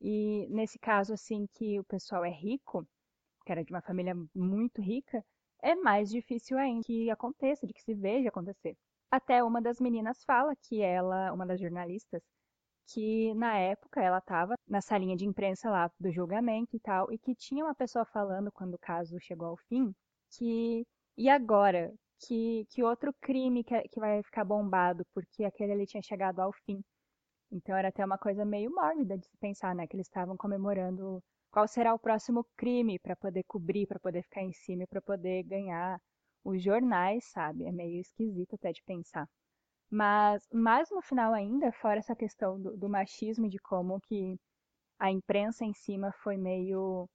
E 0.00 0.46
nesse 0.50 0.78
caso, 0.78 1.14
assim, 1.14 1.46
que 1.54 1.78
o 1.80 1.84
pessoal 1.84 2.24
é 2.24 2.30
rico, 2.30 2.86
que 3.46 3.52
era 3.52 3.64
de 3.64 3.72
uma 3.72 3.80
família 3.82 4.14
muito 4.34 4.82
rica, 4.82 5.24
é 5.62 5.74
mais 5.74 6.10
difícil 6.10 6.58
ainda 6.58 6.84
que 6.84 7.08
aconteça, 7.10 7.66
de 7.66 7.72
que 7.72 7.82
se 7.82 7.94
veja 7.94 8.28
acontecer. 8.28 8.76
Até 9.10 9.42
uma 9.44 9.62
das 9.62 9.80
meninas 9.80 10.24
fala 10.24 10.54
que 10.56 10.80
ela, 10.82 11.32
uma 11.32 11.46
das 11.46 11.60
jornalistas, 11.60 12.22
que 12.86 13.34
na 13.34 13.56
época 13.58 14.00
ela 14.02 14.18
estava 14.18 14.54
na 14.68 14.80
salinha 14.80 15.16
de 15.16 15.24
imprensa 15.26 15.70
lá 15.70 15.90
do 15.98 16.12
julgamento 16.12 16.76
e 16.76 16.80
tal, 16.80 17.12
e 17.12 17.18
que 17.18 17.34
tinha 17.34 17.64
uma 17.64 17.74
pessoa 17.74 18.04
falando 18.04 18.50
quando 18.52 18.74
o 18.74 18.78
caso 18.78 19.18
chegou 19.20 19.48
ao 19.48 19.56
fim, 19.68 19.94
que 20.30 20.86
e 21.16 21.28
agora? 21.28 21.92
Que, 22.20 22.66
que 22.70 22.82
outro 22.82 23.12
crime 23.20 23.64
que, 23.64 23.80
que 23.88 24.00
vai 24.00 24.22
ficar 24.22 24.44
bombado, 24.44 25.04
porque 25.14 25.44
aquele 25.44 25.72
ali 25.72 25.86
tinha 25.86 26.02
chegado 26.02 26.40
ao 26.40 26.52
fim. 26.52 26.82
Então 27.50 27.76
era 27.76 27.88
até 27.88 28.04
uma 28.04 28.18
coisa 28.18 28.44
meio 28.44 28.70
mórbida 28.74 29.18
de 29.18 29.26
se 29.26 29.36
pensar, 29.38 29.74
né? 29.74 29.86
Que 29.86 29.96
eles 29.96 30.06
estavam 30.06 30.36
comemorando 30.36 31.22
qual 31.50 31.68
será 31.68 31.94
o 31.94 31.98
próximo 31.98 32.46
crime 32.56 32.98
para 32.98 33.14
poder 33.16 33.44
cobrir, 33.44 33.86
para 33.86 34.00
poder 34.00 34.22
ficar 34.22 34.42
em 34.42 34.52
cima 34.52 34.86
para 34.88 35.02
poder 35.02 35.42
ganhar 35.44 36.00
os 36.44 36.62
jornais, 36.62 37.24
sabe? 37.30 37.64
É 37.66 37.72
meio 37.72 38.00
esquisito 38.00 38.54
até 38.54 38.72
de 38.72 38.82
pensar. 38.84 39.28
Mas 39.92 40.48
mais 40.50 40.90
no 40.90 41.02
final 41.02 41.34
ainda, 41.34 41.70
fora 41.70 41.98
essa 41.98 42.16
questão 42.16 42.58
do, 42.58 42.74
do 42.78 42.88
machismo, 42.88 43.46
de 43.46 43.58
como 43.58 44.00
que 44.00 44.38
a 44.98 45.10
imprensa 45.10 45.66
em 45.66 45.74
cima 45.74 46.10
foi 46.22 46.38
meio 46.38 47.06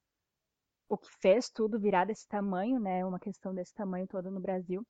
o 0.88 0.96
que 0.96 1.10
fez 1.20 1.50
tudo 1.50 1.80
virar 1.80 2.04
desse 2.06 2.28
tamanho, 2.28 2.78
né, 2.80 3.04
uma 3.04 3.18
questão 3.18 3.52
desse 3.54 3.74
tamanho 3.74 4.06
todo 4.06 4.30
no 4.30 4.40
Brasil, 4.40 4.86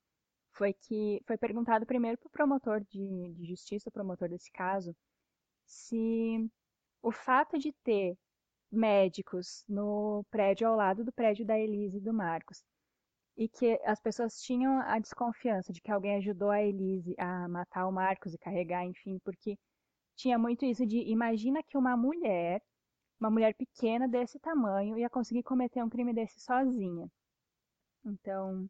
foi 0.52 0.74
que 0.74 1.22
foi 1.26 1.38
perguntado 1.38 1.86
primeiro 1.86 2.18
para 2.18 2.28
o 2.28 2.30
promotor 2.30 2.80
de, 2.82 3.32
de 3.34 3.46
justiça, 3.46 3.88
o 3.88 3.92
promotor 3.92 4.28
desse 4.28 4.52
caso, 4.52 4.94
se 5.66 6.50
o 7.02 7.10
fato 7.10 7.58
de 7.58 7.72
ter 7.84 8.16
médicos 8.70 9.64
no 9.68 10.24
prédio 10.30 10.68
ao 10.68 10.76
lado 10.76 11.04
do 11.04 11.12
prédio 11.12 11.46
da 11.46 11.58
Elise 11.58 11.98
e 11.98 12.00
do 12.02 12.12
Marcos 12.12 12.62
e 13.38 13.48
que 13.48 13.80
as 13.84 14.00
pessoas 14.00 14.42
tinham 14.42 14.80
a 14.80 14.98
desconfiança 14.98 15.72
de 15.72 15.80
que 15.80 15.92
alguém 15.92 16.16
ajudou 16.16 16.50
a 16.50 16.60
Elise 16.60 17.14
a 17.16 17.48
matar 17.48 17.86
o 17.86 17.92
Marcos 17.92 18.34
e 18.34 18.38
carregar, 18.38 18.84
enfim, 18.84 19.20
porque 19.24 19.56
tinha 20.16 20.36
muito 20.36 20.64
isso 20.64 20.84
de 20.84 20.98
imagina 21.08 21.62
que 21.62 21.78
uma 21.78 21.96
mulher, 21.96 22.60
uma 23.20 23.30
mulher 23.30 23.54
pequena 23.54 24.08
desse 24.08 24.40
tamanho, 24.40 24.98
ia 24.98 25.08
conseguir 25.08 25.44
cometer 25.44 25.82
um 25.84 25.88
crime 25.88 26.12
desse 26.12 26.40
sozinha. 26.40 27.08
Então, 28.04 28.68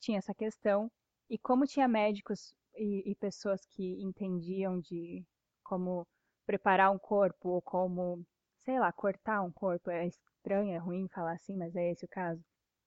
tinha 0.00 0.18
essa 0.18 0.34
questão. 0.34 0.90
E 1.30 1.38
como 1.38 1.66
tinha 1.66 1.86
médicos 1.88 2.52
e, 2.76 3.12
e 3.12 3.14
pessoas 3.16 3.64
que 3.66 4.02
entendiam 4.02 4.80
de 4.80 5.24
como 5.62 6.06
preparar 6.46 6.90
um 6.90 6.98
corpo 6.98 7.50
ou 7.50 7.62
como, 7.62 8.24
sei 8.64 8.80
lá, 8.80 8.92
cortar 8.92 9.42
um 9.42 9.52
corpo, 9.52 9.90
é 9.90 10.06
estranho, 10.06 10.74
é 10.74 10.78
ruim 10.78 11.08
falar 11.08 11.34
assim, 11.34 11.56
mas 11.56 11.76
é 11.76 11.92
esse 11.92 12.04
o 12.04 12.08
caso 12.08 12.42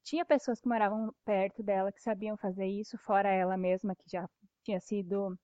tinha 0.08 0.24
pessoas 0.24 0.62
que 0.62 0.70
moravam 0.70 1.14
perto 1.26 1.62
dela 1.62 1.92
que 1.92 2.02
sabiam 2.02 2.38
fazer 2.38 2.66
isso, 2.66 2.98
fora 2.98 3.30
ela 3.30 3.58
mesma, 3.58 3.94
que 3.94 4.10
já 4.10 4.26
tinha 4.64 4.80
sido 4.80 5.38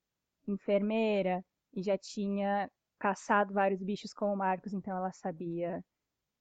enfermeira 0.48 1.44
e 1.74 1.84
já 1.84 1.98
tinha 1.98 2.72
caçado 2.98 3.54
vários 3.54 3.84
bichos 3.84 4.14
com 4.14 4.32
o 4.32 4.38
Marcos, 4.38 4.74
então 4.74 4.96
ela 4.96 5.12
sabia 5.12 5.84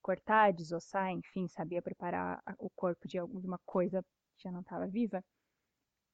cortar, 0.01 0.53
desossar, 0.53 1.11
enfim, 1.11 1.49
sabia 1.49 1.83
preparar 1.83 2.41
o 2.59 2.71
corpo 2.71 3.09
de 3.09 3.19
alguma 3.19 3.59
coisa 3.67 4.01
que 4.37 4.45
já 4.45 4.53
não 4.53 4.61
estava 4.61 4.87
viva. 4.87 5.21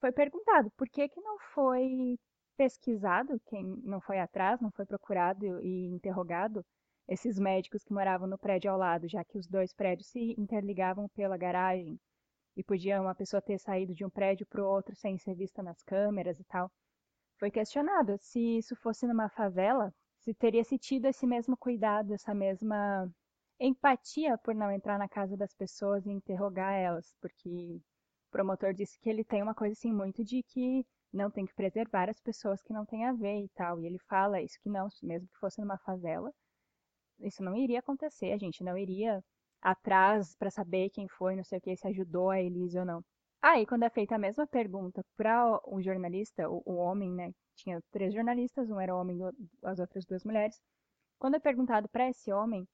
Foi 0.00 0.10
perguntado 0.10 0.70
por 0.78 0.88
que, 0.88 1.10
que 1.10 1.20
não 1.20 1.38
foi 1.52 2.18
pesquisado, 2.56 3.38
quem 3.46 3.64
não 3.84 4.00
foi 4.00 4.18
atrás, 4.18 4.58
não 4.62 4.70
foi 4.70 4.86
procurado 4.86 5.44
e 5.62 5.86
interrogado 5.88 6.64
esses 7.08 7.38
médicos 7.38 7.82
que 7.82 7.92
moravam 7.92 8.28
no 8.28 8.38
prédio 8.38 8.70
ao 8.70 8.78
lado, 8.78 9.08
já 9.08 9.24
que 9.24 9.38
os 9.38 9.46
dois 9.46 9.72
prédios 9.72 10.08
se 10.08 10.34
interligavam 10.38 11.08
pela 11.08 11.38
garagem 11.38 11.98
e 12.54 12.62
podia 12.62 13.00
uma 13.00 13.14
pessoa 13.14 13.40
ter 13.40 13.58
saído 13.58 13.94
de 13.94 14.04
um 14.04 14.10
prédio 14.10 14.46
para 14.46 14.62
o 14.62 14.68
outro 14.68 14.94
sem 14.94 15.16
ser 15.16 15.34
vista 15.34 15.62
nas 15.62 15.82
câmeras 15.82 16.38
e 16.38 16.44
tal. 16.44 16.70
Foi 17.38 17.50
questionado 17.50 18.18
se 18.20 18.58
isso 18.58 18.76
fosse 18.76 19.06
numa 19.06 19.28
favela, 19.30 19.94
se 20.18 20.34
teria 20.34 20.64
se 20.64 20.76
tido 20.76 21.06
esse 21.06 21.26
mesmo 21.26 21.56
cuidado, 21.56 22.12
essa 22.12 22.34
mesma 22.34 23.10
empatia 23.60 24.36
por 24.38 24.54
não 24.54 24.70
entrar 24.70 24.98
na 24.98 25.08
casa 25.08 25.36
das 25.36 25.54
pessoas 25.54 26.04
e 26.04 26.10
interrogar 26.10 26.74
elas, 26.74 27.12
porque 27.20 27.80
o 28.28 28.30
promotor 28.30 28.74
disse 28.74 28.98
que 29.00 29.08
ele 29.08 29.24
tem 29.24 29.42
uma 29.42 29.54
coisa 29.54 29.72
assim 29.72 29.92
muito 29.92 30.22
de 30.24 30.42
que 30.42 30.84
não 31.12 31.30
tem 31.30 31.46
que 31.46 31.54
preservar 31.54 32.10
as 32.10 32.20
pessoas 32.20 32.60
que 32.60 32.72
não 32.72 32.84
têm 32.84 33.06
a 33.06 33.12
ver 33.12 33.44
e 33.44 33.48
tal, 33.50 33.80
e 33.80 33.86
ele 33.86 33.98
fala 34.08 34.42
isso 34.42 34.58
que 34.62 34.68
não, 34.68 34.88
mesmo 35.02 35.28
que 35.28 35.38
fosse 35.38 35.60
numa 35.60 35.78
favela, 35.78 36.32
isso 37.20 37.42
não 37.42 37.56
iria 37.56 37.80
acontecer, 37.80 38.32
a 38.32 38.38
gente 38.38 38.62
não 38.62 38.76
iria 38.76 39.22
atrás 39.60 40.36
para 40.36 40.50
saber 40.50 40.90
quem 40.90 41.08
foi, 41.08 41.36
não 41.36 41.44
sei 41.44 41.58
o 41.58 41.60
que, 41.60 41.76
se 41.76 41.86
ajudou 41.88 42.30
a 42.30 42.40
Elise 42.40 42.78
ou 42.78 42.84
não. 42.84 43.04
Aí, 43.40 43.62
ah, 43.62 43.66
quando 43.66 43.84
é 43.84 43.90
feita 43.90 44.16
a 44.16 44.18
mesma 44.18 44.46
pergunta 44.46 45.04
para 45.16 45.60
um 45.66 45.80
jornalista, 45.80 46.48
o, 46.50 46.62
o, 46.66 46.74
homem, 46.76 47.12
né? 47.12 47.32
Tinha 47.56 47.80
três 47.92 48.12
jornalistas, 48.12 48.68
um 48.70 48.80
era 48.80 48.94
homem 48.94 49.18
e 49.18 49.66
as 49.66 49.78
outras 49.78 50.04
duas 50.04 50.24
mulheres. 50.24 50.60
Quando 51.18 51.36
é 51.36 51.40
perguntado 51.40 51.88
para 51.88 52.08
esse 52.08 52.32
homem 52.32 52.66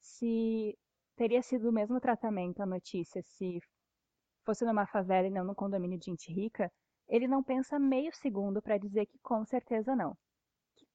se 0.00 0.76
teria 1.16 1.42
sido 1.42 1.68
o 1.68 1.72
mesmo 1.72 2.00
tratamento 2.00 2.62
a 2.62 2.66
notícia 2.66 3.22
se 3.22 3.60
fosse 4.44 4.64
numa 4.64 4.86
favela 4.86 5.26
e 5.28 5.30
não 5.30 5.44
num 5.44 5.54
condomínio 5.54 5.98
de 5.98 6.06
gente 6.06 6.32
rica, 6.32 6.70
ele 7.08 7.28
não 7.28 7.42
pensa 7.42 7.78
meio 7.78 8.12
segundo 8.14 8.62
para 8.62 8.78
dizer 8.78 9.06
que 9.06 9.18
com 9.22 9.44
certeza 9.44 9.94
não 9.96 10.16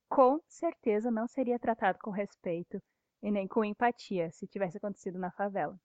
com 0.10 0.40
certeza 0.48 1.12
não 1.12 1.28
seria 1.28 1.60
tratado 1.60 2.00
com 2.02 2.12
respeito 2.12 2.82
e 3.22 3.32
nem 3.32 3.48
com 3.48 3.64
empatia 3.64 4.32
se 4.32 4.48
tivesse 4.48 4.78
acontecido 4.78 5.20
na 5.20 5.32
favela. 5.32 5.78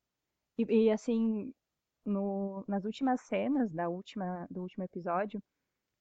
E, 0.59 0.87
e 0.87 0.91
assim, 0.91 1.53
no, 2.05 2.65
nas 2.69 2.85
últimas 2.85 3.21
cenas 3.23 3.73
da 3.73 3.89
última, 3.89 4.47
do 4.51 4.63
último 4.63 4.85
episódio, 4.85 5.43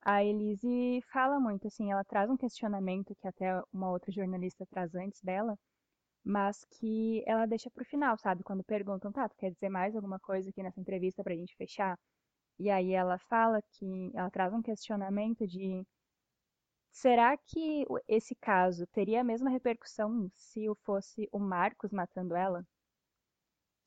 a 0.04 0.24
Elise 0.24 1.02
fala 1.12 1.40
muito, 1.40 1.68
assim, 1.68 1.92
ela 1.92 2.04
traz 2.04 2.30
um 2.30 2.38
questionamento 2.38 3.16
que 3.16 3.28
até 3.28 3.62
uma 3.72 3.92
outra 3.92 4.12
jornalista 4.12 4.66
traz 4.68 4.96
antes 4.96 5.22
dela, 5.22 5.58
mas 6.24 6.66
que 6.72 7.24
ela 7.28 7.46
deixa 7.46 7.70
pro 7.72 7.86
final, 7.86 8.18
sabe? 8.18 8.44
Quando 8.44 8.64
perguntam, 8.64 9.12
tá, 9.12 9.30
tu 9.30 9.36
quer 9.38 9.52
dizer 9.52 9.70
mais 9.70 9.96
alguma 9.96 10.20
coisa 10.20 10.50
aqui 10.50 10.64
nessa 10.64 10.80
entrevista 10.82 11.24
pra 11.24 11.36
gente 11.36 11.56
fechar? 11.56 11.98
E 12.60 12.70
aí 12.70 12.94
ela 12.94 13.18
fala 13.20 13.62
que 13.74 14.12
ela 14.16 14.30
traz 14.32 14.54
um 14.54 14.62
questionamento 14.62 15.48
de 15.48 15.84
Será 17.02 17.36
que 17.36 17.84
esse 18.08 18.36
caso 18.36 18.86
teria 18.86 19.22
a 19.22 19.24
mesma 19.24 19.50
repercussão 19.50 20.30
se 20.36 20.68
fosse 20.84 21.28
o 21.32 21.40
Marcos 21.40 21.92
matando 21.92 22.36
ela? 22.36 22.64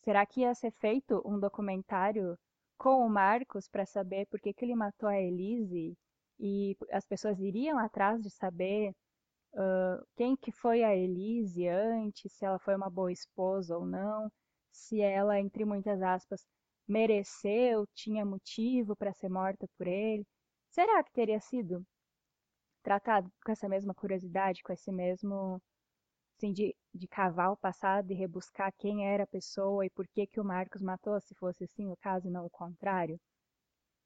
Será 0.00 0.26
que 0.26 0.40
ia 0.40 0.52
ser 0.52 0.72
feito 0.72 1.22
um 1.24 1.38
documentário 1.38 2.36
com 2.76 3.06
o 3.06 3.08
Marcos 3.08 3.68
para 3.68 3.86
saber 3.86 4.26
por 4.26 4.40
que, 4.40 4.52
que 4.52 4.64
ele 4.64 4.74
matou 4.74 5.08
a 5.08 5.16
Elise? 5.16 5.96
E 6.40 6.76
as 6.90 7.06
pessoas 7.06 7.38
iriam 7.38 7.78
atrás 7.78 8.20
de 8.20 8.30
saber 8.30 8.90
uh, 9.52 10.04
quem 10.16 10.36
que 10.36 10.50
foi 10.50 10.82
a 10.82 10.92
Elise 10.96 11.68
antes, 11.68 12.32
se 12.32 12.44
ela 12.44 12.58
foi 12.58 12.74
uma 12.74 12.90
boa 12.90 13.12
esposa 13.12 13.78
ou 13.78 13.86
não, 13.86 14.28
se 14.72 15.00
ela, 15.00 15.38
entre 15.38 15.64
muitas 15.64 16.02
aspas, 16.02 16.44
mereceu, 16.84 17.86
tinha 17.94 18.24
motivo 18.24 18.96
para 18.96 19.14
ser 19.14 19.28
morta 19.28 19.68
por 19.78 19.86
ele. 19.86 20.26
Será 20.68 21.00
que 21.04 21.12
teria 21.12 21.38
sido? 21.38 21.86
Tratado 22.84 23.32
com 23.44 23.50
essa 23.52 23.68
mesma 23.68 23.94
curiosidade, 23.94 24.62
com 24.62 24.72
esse 24.72 24.92
mesmo 24.92 25.60
assim, 26.38 26.52
de, 26.52 26.76
de 26.94 27.08
cavar 27.08 27.52
o 27.52 27.56
passado 27.56 28.10
e 28.12 28.14
rebuscar 28.14 28.72
quem 28.78 29.06
era 29.08 29.24
a 29.24 29.26
pessoa 29.26 29.86
e 29.86 29.90
por 29.90 30.06
que 30.08 30.26
que 30.26 30.40
o 30.40 30.44
Marcos 30.44 30.82
matou, 30.82 31.20
se 31.20 31.34
fosse 31.36 31.64
assim 31.64 31.90
o 31.90 31.96
caso 31.96 32.28
e 32.28 32.30
não 32.30 32.46
o 32.46 32.50
contrário. 32.50 33.18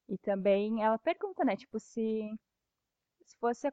E 0.09 0.17
também 0.19 0.83
ela 0.83 0.99
pergunta, 0.99 1.45
né, 1.45 1.57
tipo, 1.57 1.79
se, 1.81 2.31
se 3.25 3.37
fosse 3.39 3.71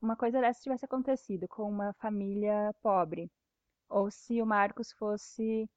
uma 0.00 0.16
coisa 0.16 0.40
dessa 0.40 0.60
tivesse 0.60 0.84
acontecido 0.84 1.46
com 1.48 1.64
uma 1.68 1.92
família 1.94 2.72
pobre, 2.82 3.30
ou 3.88 4.10
se 4.10 4.42
o 4.42 4.46
Marcos 4.46 4.92
fosse 4.92 5.68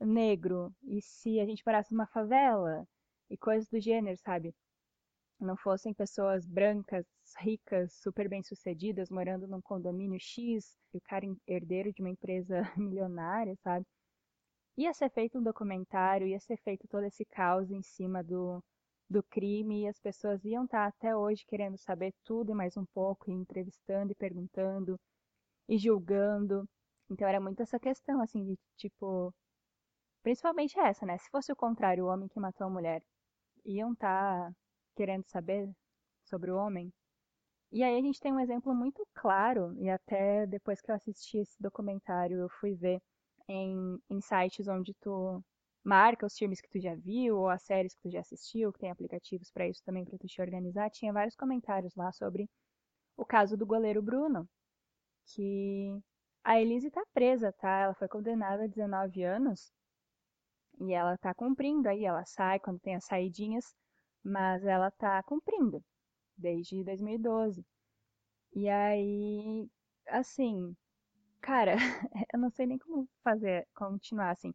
negro, 0.00 0.72
e 0.84 1.00
se 1.02 1.40
a 1.40 1.46
gente 1.46 1.62
morasse 1.66 1.92
numa 1.92 2.06
favela, 2.06 2.86
e 3.30 3.36
coisas 3.36 3.68
do 3.68 3.80
gênero, 3.80 4.16
sabe? 4.18 4.54
Não 5.40 5.56
fossem 5.56 5.94
pessoas 5.94 6.46
brancas, 6.46 7.06
ricas, 7.34 7.92
super 7.94 8.28
bem-sucedidas, 8.28 9.10
morando 9.10 9.46
num 9.48 9.60
condomínio 9.60 10.18
X, 10.20 10.76
e 10.94 10.98
o 10.98 11.00
cara 11.00 11.26
herdeiro 11.46 11.92
de 11.92 12.00
uma 12.02 12.10
empresa 12.10 12.60
milionária, 12.76 13.56
sabe? 13.62 13.84
Ia 14.76 14.92
ser 14.94 15.10
feito 15.10 15.38
um 15.38 15.42
documentário, 15.42 16.26
ia 16.26 16.40
ser 16.40 16.56
feito 16.58 16.86
todo 16.88 17.04
esse 17.04 17.24
caos 17.24 17.70
em 17.70 17.82
cima 17.82 18.22
do, 18.22 18.62
do 19.08 19.22
crime 19.22 19.82
e 19.82 19.88
as 19.88 19.98
pessoas 19.98 20.44
iam 20.44 20.64
estar 20.64 20.82
tá 20.82 20.86
até 20.88 21.16
hoje 21.16 21.44
querendo 21.46 21.78
saber 21.78 22.12
tudo 22.24 22.52
e 22.52 22.54
mais 22.54 22.76
um 22.76 22.84
pouco, 22.86 23.30
e 23.30 23.34
entrevistando 23.34 24.12
e 24.12 24.14
perguntando 24.14 24.98
e 25.68 25.78
julgando. 25.78 26.68
Então 27.10 27.26
era 27.28 27.40
muito 27.40 27.62
essa 27.62 27.78
questão, 27.78 28.20
assim, 28.20 28.44
de 28.44 28.58
tipo. 28.76 29.34
Principalmente 30.22 30.78
essa, 30.78 31.06
né? 31.06 31.18
Se 31.18 31.30
fosse 31.30 31.52
o 31.52 31.56
contrário, 31.56 32.04
o 32.04 32.08
homem 32.08 32.28
que 32.28 32.40
matou 32.40 32.66
a 32.66 32.70
mulher, 32.70 33.02
iam 33.64 33.92
estar 33.92 34.50
tá 34.50 34.56
querendo 34.96 35.24
saber 35.26 35.70
sobre 36.24 36.50
o 36.50 36.56
homem. 36.56 36.92
E 37.72 37.82
aí 37.82 37.98
a 37.98 38.02
gente 38.02 38.20
tem 38.20 38.32
um 38.32 38.40
exemplo 38.40 38.74
muito 38.74 39.06
claro, 39.14 39.74
e 39.78 39.88
até 39.90 40.46
depois 40.46 40.80
que 40.80 40.90
eu 40.90 40.94
assisti 40.94 41.38
esse 41.38 41.60
documentário, 41.60 42.38
eu 42.38 42.48
fui 42.48 42.74
ver 42.74 43.00
em, 43.48 43.98
em 44.10 44.20
sites 44.20 44.68
onde 44.68 44.94
tu 44.94 45.42
marca 45.84 46.26
os 46.26 46.36
filmes 46.36 46.60
que 46.60 46.68
tu 46.68 46.80
já 46.80 46.94
viu 46.96 47.38
ou 47.38 47.48
as 47.48 47.62
séries 47.62 47.94
que 47.94 48.02
tu 48.02 48.10
já 48.10 48.20
assistiu, 48.20 48.72
que 48.72 48.80
tem 48.80 48.90
aplicativos 48.90 49.50
para 49.50 49.68
isso 49.68 49.82
também 49.84 50.04
para 50.04 50.18
tu 50.18 50.26
te 50.26 50.40
organizar, 50.40 50.90
tinha 50.90 51.12
vários 51.12 51.36
comentários 51.36 51.94
lá 51.94 52.10
sobre 52.12 52.48
o 53.16 53.24
caso 53.24 53.56
do 53.56 53.66
goleiro 53.66 54.02
Bruno, 54.02 54.48
que 55.26 55.98
a 56.44 56.60
Elise 56.60 56.90
tá 56.90 57.04
presa, 57.14 57.52
tá? 57.52 57.80
Ela 57.80 57.94
foi 57.94 58.08
condenada 58.08 58.64
a 58.64 58.68
19 58.68 59.22
anos 59.24 59.72
e 60.80 60.92
ela 60.92 61.16
tá 61.18 61.34
cumprindo 61.34 61.88
aí, 61.88 62.04
ela 62.04 62.24
sai 62.24 62.58
quando 62.60 62.80
tem 62.80 62.94
as 62.96 63.04
saidinhas, 63.04 63.74
mas 64.24 64.64
ela 64.64 64.90
tá 64.90 65.22
cumprindo 65.22 65.82
desde 66.36 66.84
2012. 66.84 67.64
E 68.54 68.68
aí, 68.68 69.68
assim, 70.08 70.76
cara, 71.40 71.76
eu 72.34 72.38
não 72.40 72.50
sei 72.50 72.66
nem 72.66 72.78
como 72.78 73.08
fazer, 73.24 73.66
continuar 73.74 74.30
assim 74.32 74.54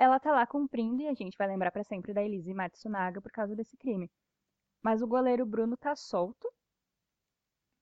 ela 0.00 0.18
tá 0.18 0.32
lá 0.32 0.46
cumprindo 0.46 1.02
e 1.02 1.08
a 1.08 1.14
gente 1.14 1.36
vai 1.36 1.46
lembrar 1.46 1.70
para 1.70 1.84
sempre 1.84 2.14
da 2.14 2.22
Elise 2.22 2.54
Matsunaga 2.54 3.20
por 3.20 3.30
causa 3.30 3.54
desse 3.54 3.76
crime. 3.76 4.10
Mas 4.82 5.02
o 5.02 5.06
goleiro 5.06 5.44
Bruno 5.44 5.76
tá 5.76 5.94
solto. 5.94 6.48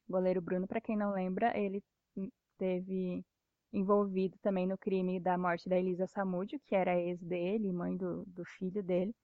O 0.08 0.12
goleiro 0.12 0.42
Bruno, 0.42 0.66
para 0.66 0.80
quem 0.80 0.96
não 0.96 1.12
lembra, 1.12 1.56
ele 1.56 1.80
teve 2.58 3.24
envolvido 3.72 4.36
também 4.42 4.66
no 4.66 4.76
crime 4.76 5.20
da 5.20 5.38
morte 5.38 5.68
da 5.68 5.78
Elisa 5.78 6.08
Samúdio, 6.08 6.58
que 6.64 6.74
era 6.74 6.98
ex 6.98 7.22
dele, 7.22 7.72
mãe 7.72 7.96
do, 7.96 8.24
do 8.26 8.44
filho 8.44 8.82
dele. 8.82 9.14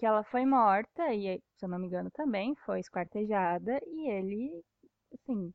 Que 0.00 0.06
ela 0.06 0.24
foi 0.24 0.44
morta 0.44 1.14
e, 1.14 1.40
se 1.56 1.64
eu 1.64 1.68
não 1.68 1.78
me 1.78 1.86
engano, 1.86 2.10
também 2.10 2.56
foi 2.56 2.80
esquartejada 2.80 3.80
e 3.86 4.10
ele, 4.10 4.64
assim, 5.14 5.54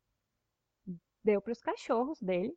deu 1.24 1.42
para 1.42 1.52
os 1.52 1.62
cachorros 1.62 2.20
dele 2.22 2.56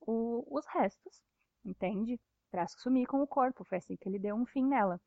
o, 0.00 0.44
os 0.50 0.66
restos, 0.66 1.22
entende? 1.64 2.18
para 2.50 2.66
sumir 2.68 3.06
com 3.06 3.22
o 3.22 3.26
corpo. 3.26 3.64
Foi 3.64 3.78
assim 3.78 3.96
que 3.96 4.08
ele 4.08 4.18
deu 4.18 4.34
um 4.34 4.44
fim 4.44 4.64
nela. 4.66 5.00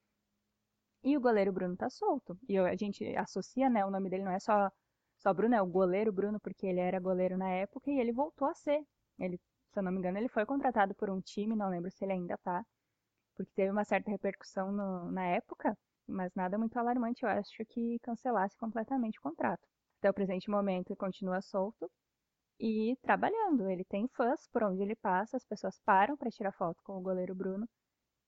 E 1.03 1.17
o 1.17 1.21
goleiro 1.21 1.51
Bruno 1.51 1.75
tá 1.75 1.89
solto. 1.89 2.37
E 2.47 2.57
a 2.57 2.75
gente 2.75 3.05
associa, 3.17 3.69
né? 3.69 3.85
O 3.85 3.91
nome 3.91 4.09
dele 4.09 4.23
não 4.23 4.31
é 4.31 4.39
só, 4.39 4.71
só 5.19 5.33
Bruno, 5.33 5.55
é 5.55 5.61
o 5.61 5.65
goleiro 5.65 6.11
Bruno, 6.11 6.39
porque 6.39 6.65
ele 6.65 6.79
era 6.79 6.99
goleiro 6.99 7.37
na 7.37 7.49
época 7.49 7.91
e 7.91 7.99
ele 7.99 8.11
voltou 8.13 8.47
a 8.47 8.53
ser. 8.53 8.81
Ele, 9.19 9.37
se 9.71 9.79
eu 9.79 9.83
não 9.83 9.91
me 9.91 9.99
engano, 9.99 10.17
ele 10.17 10.29
foi 10.29 10.45
contratado 10.45 10.95
por 10.95 11.09
um 11.09 11.21
time, 11.21 11.55
não 11.55 11.69
lembro 11.69 11.91
se 11.91 12.03
ele 12.05 12.13
ainda 12.13 12.37
tá. 12.37 12.65
Porque 13.35 13.51
teve 13.55 13.71
uma 13.71 13.83
certa 13.85 14.11
repercussão 14.11 14.71
no, 14.71 15.11
na 15.11 15.25
época, 15.27 15.77
mas 16.07 16.33
nada 16.35 16.57
muito 16.57 16.77
alarmante. 16.77 17.23
Eu 17.23 17.29
acho 17.29 17.65
que 17.69 17.99
cancelasse 17.99 18.57
completamente 18.57 19.19
o 19.19 19.21
contrato. 19.21 19.61
Até 19.99 20.09
o 20.09 20.13
presente 20.13 20.49
momento 20.49 20.89
ele 20.91 20.97
continua 20.97 21.41
solto 21.41 21.89
e 22.59 22.97
trabalhando. 23.01 23.69
Ele 23.69 23.83
tem 23.85 24.07
fãs 24.09 24.47
por 24.51 24.63
onde 24.63 24.81
ele 24.81 24.95
passa, 24.95 25.37
as 25.37 25.45
pessoas 25.45 25.79
param 25.85 26.17
para 26.17 26.31
tirar 26.31 26.51
foto 26.53 26.81
com 26.83 26.97
o 26.97 27.01
goleiro 27.01 27.35
Bruno, 27.35 27.67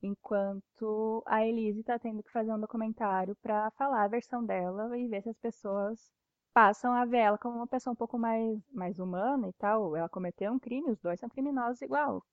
enquanto 0.01 1.23
a 1.27 1.45
Elise 1.45 1.81
está 1.81 1.99
tendo 1.99 2.23
que 2.23 2.31
fazer 2.31 2.53
um 2.53 2.59
documentário 2.59 3.35
para 3.41 3.71
falar 3.71 4.03
a 4.03 4.07
versão 4.07 4.45
dela 4.45 4.97
e 4.97 5.07
ver 5.07 5.21
se 5.23 5.29
as 5.29 5.38
pessoas 5.39 6.11
passam 6.53 6.93
a 6.93 7.05
ver 7.05 7.19
ela 7.19 7.38
como 7.38 7.57
uma 7.57 7.67
pessoa 7.67 7.93
um 7.93 7.95
pouco 7.97 8.17
mais, 8.17 8.59
mais 8.71 8.99
humana 8.99 9.47
e 9.49 9.53
tal. 9.53 9.95
Ela 9.95 10.09
cometeu 10.09 10.51
um 10.53 10.59
crime, 10.59 10.91
os 10.91 10.99
dois 11.01 11.19
são 11.19 11.29
criminosos 11.29 11.81
igual. 11.81 12.23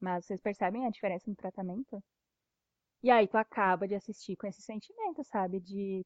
Mas 0.00 0.26
vocês 0.26 0.40
percebem 0.40 0.86
a 0.86 0.90
diferença 0.90 1.28
no 1.30 1.36
tratamento? 1.36 2.02
E 3.02 3.10
aí 3.10 3.26
tu 3.28 3.36
acaba 3.36 3.86
de 3.88 3.94
assistir 3.94 4.36
com 4.36 4.46
esse 4.46 4.62
sentimento, 4.62 5.22
sabe? 5.24 5.60
De 5.60 6.04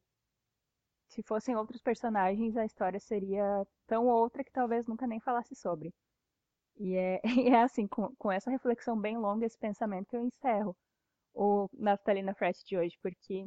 se 1.09 1.23
fossem 1.23 1.57
outros 1.57 1.81
personagens, 1.81 2.57
a 2.57 2.65
história 2.65 2.99
seria 3.01 3.67
tão 3.87 4.07
outra 4.07 4.43
que 4.45 4.51
talvez 4.53 4.87
nunca 4.87 5.07
nem 5.07 5.21
falasse 5.21 5.55
sobre. 5.55 5.93
E 6.79 6.97
é, 6.97 7.21
e 7.47 7.49
é 7.51 7.63
assim, 7.63 7.87
com, 7.87 8.15
com 8.17 8.33
essa 8.33 8.51
reflexão 8.51 8.99
bem 9.01 9.19
longa, 9.19 9.47
esse 9.47 9.59
pensamento 9.59 10.09
que 10.09 10.17
eu 10.17 10.23
encerro 10.23 10.77
o 11.35 11.69
Naftalina 11.75 12.35
Fresh 12.35 12.65
de 12.65 12.79
hoje, 12.79 12.99
porque 13.03 13.47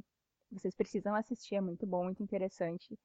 vocês 0.52 0.76
precisam 0.76 1.16
assistir, 1.16 1.56
é 1.56 1.62
muito 1.62 1.86
bom, 1.88 2.06
muito 2.06 2.24
interessante. 2.24 2.98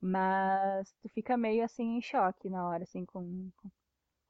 Mas 0.00 0.92
tu 1.02 1.08
fica 1.10 1.36
meio 1.36 1.64
assim 1.64 1.96
em 1.98 2.02
choque 2.02 2.50
na 2.50 2.68
hora, 2.68 2.84
assim, 2.84 3.04
com, 3.06 3.50
com, 3.56 3.70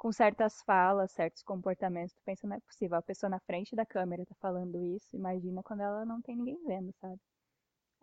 com 0.05 0.13
certas 0.13 0.61
falas, 0.61 1.13
certos 1.13 1.43
comportamentos. 1.43 2.13
Tu 2.15 2.21
pensa, 2.27 2.47
não 2.47 2.57
é 2.57 2.61
possível, 2.61 2.99
a 2.99 3.03
pessoa 3.03 3.31
na 3.31 3.41
frente 3.41 3.75
da 3.75 3.87
câmera 3.87 4.27
tá 4.27 4.35
falando 4.39 4.77
isso, 4.85 5.17
imagina 5.17 5.63
quando 5.63 5.81
ela 5.81 6.05
não 6.05 6.21
tem 6.21 6.37
ninguém 6.37 6.63
vendo, 6.67 6.93
sabe? 7.01 7.19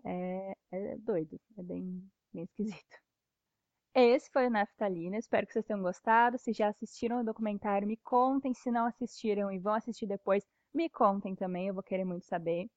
É, 0.03 0.53
é 0.71 0.97
doido, 0.97 1.39
é 1.59 1.61
bem, 1.61 2.11
bem 2.33 2.45
esquisito. 2.45 2.97
Esse 3.93 4.31
foi 4.31 4.47
o 4.47 4.49
Naftalina, 4.49 5.15
espero 5.15 5.45
que 5.45 5.53
vocês 5.53 5.65
tenham 5.65 5.83
gostado. 5.83 6.39
Se 6.39 6.51
já 6.53 6.69
assistiram 6.69 7.21
o 7.21 7.23
documentário, 7.23 7.87
me 7.87 7.97
contem. 7.97 8.51
Se 8.51 8.71
não 8.71 8.87
assistiram 8.87 9.51
e 9.51 9.59
vão 9.59 9.75
assistir 9.75 10.07
depois, 10.07 10.43
me 10.73 10.89
contem 10.89 11.35
também, 11.35 11.67
eu 11.67 11.73
vou 11.75 11.83
querer 11.83 12.05
muito 12.05 12.25
saber. 12.25 12.67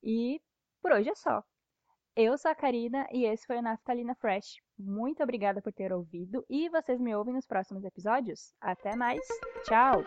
E 0.00 0.40
por 0.80 0.92
hoje 0.92 1.10
é 1.10 1.14
só. 1.16 1.42
Eu 2.14 2.38
sou 2.38 2.52
a 2.52 2.54
Karina 2.54 3.08
e 3.10 3.24
esse 3.24 3.46
foi 3.46 3.58
o 3.58 3.62
Naftalina 3.62 4.14
Fresh. 4.14 4.62
Muito 4.80 5.22
obrigada 5.22 5.60
por 5.60 5.72
ter 5.72 5.92
ouvido 5.92 6.44
e 6.48 6.68
vocês 6.68 7.00
me 7.00 7.14
ouvem 7.14 7.34
nos 7.34 7.46
próximos 7.46 7.84
episódios. 7.84 8.52
Até 8.60 8.96
mais, 8.96 9.20
tchau! 9.64 10.02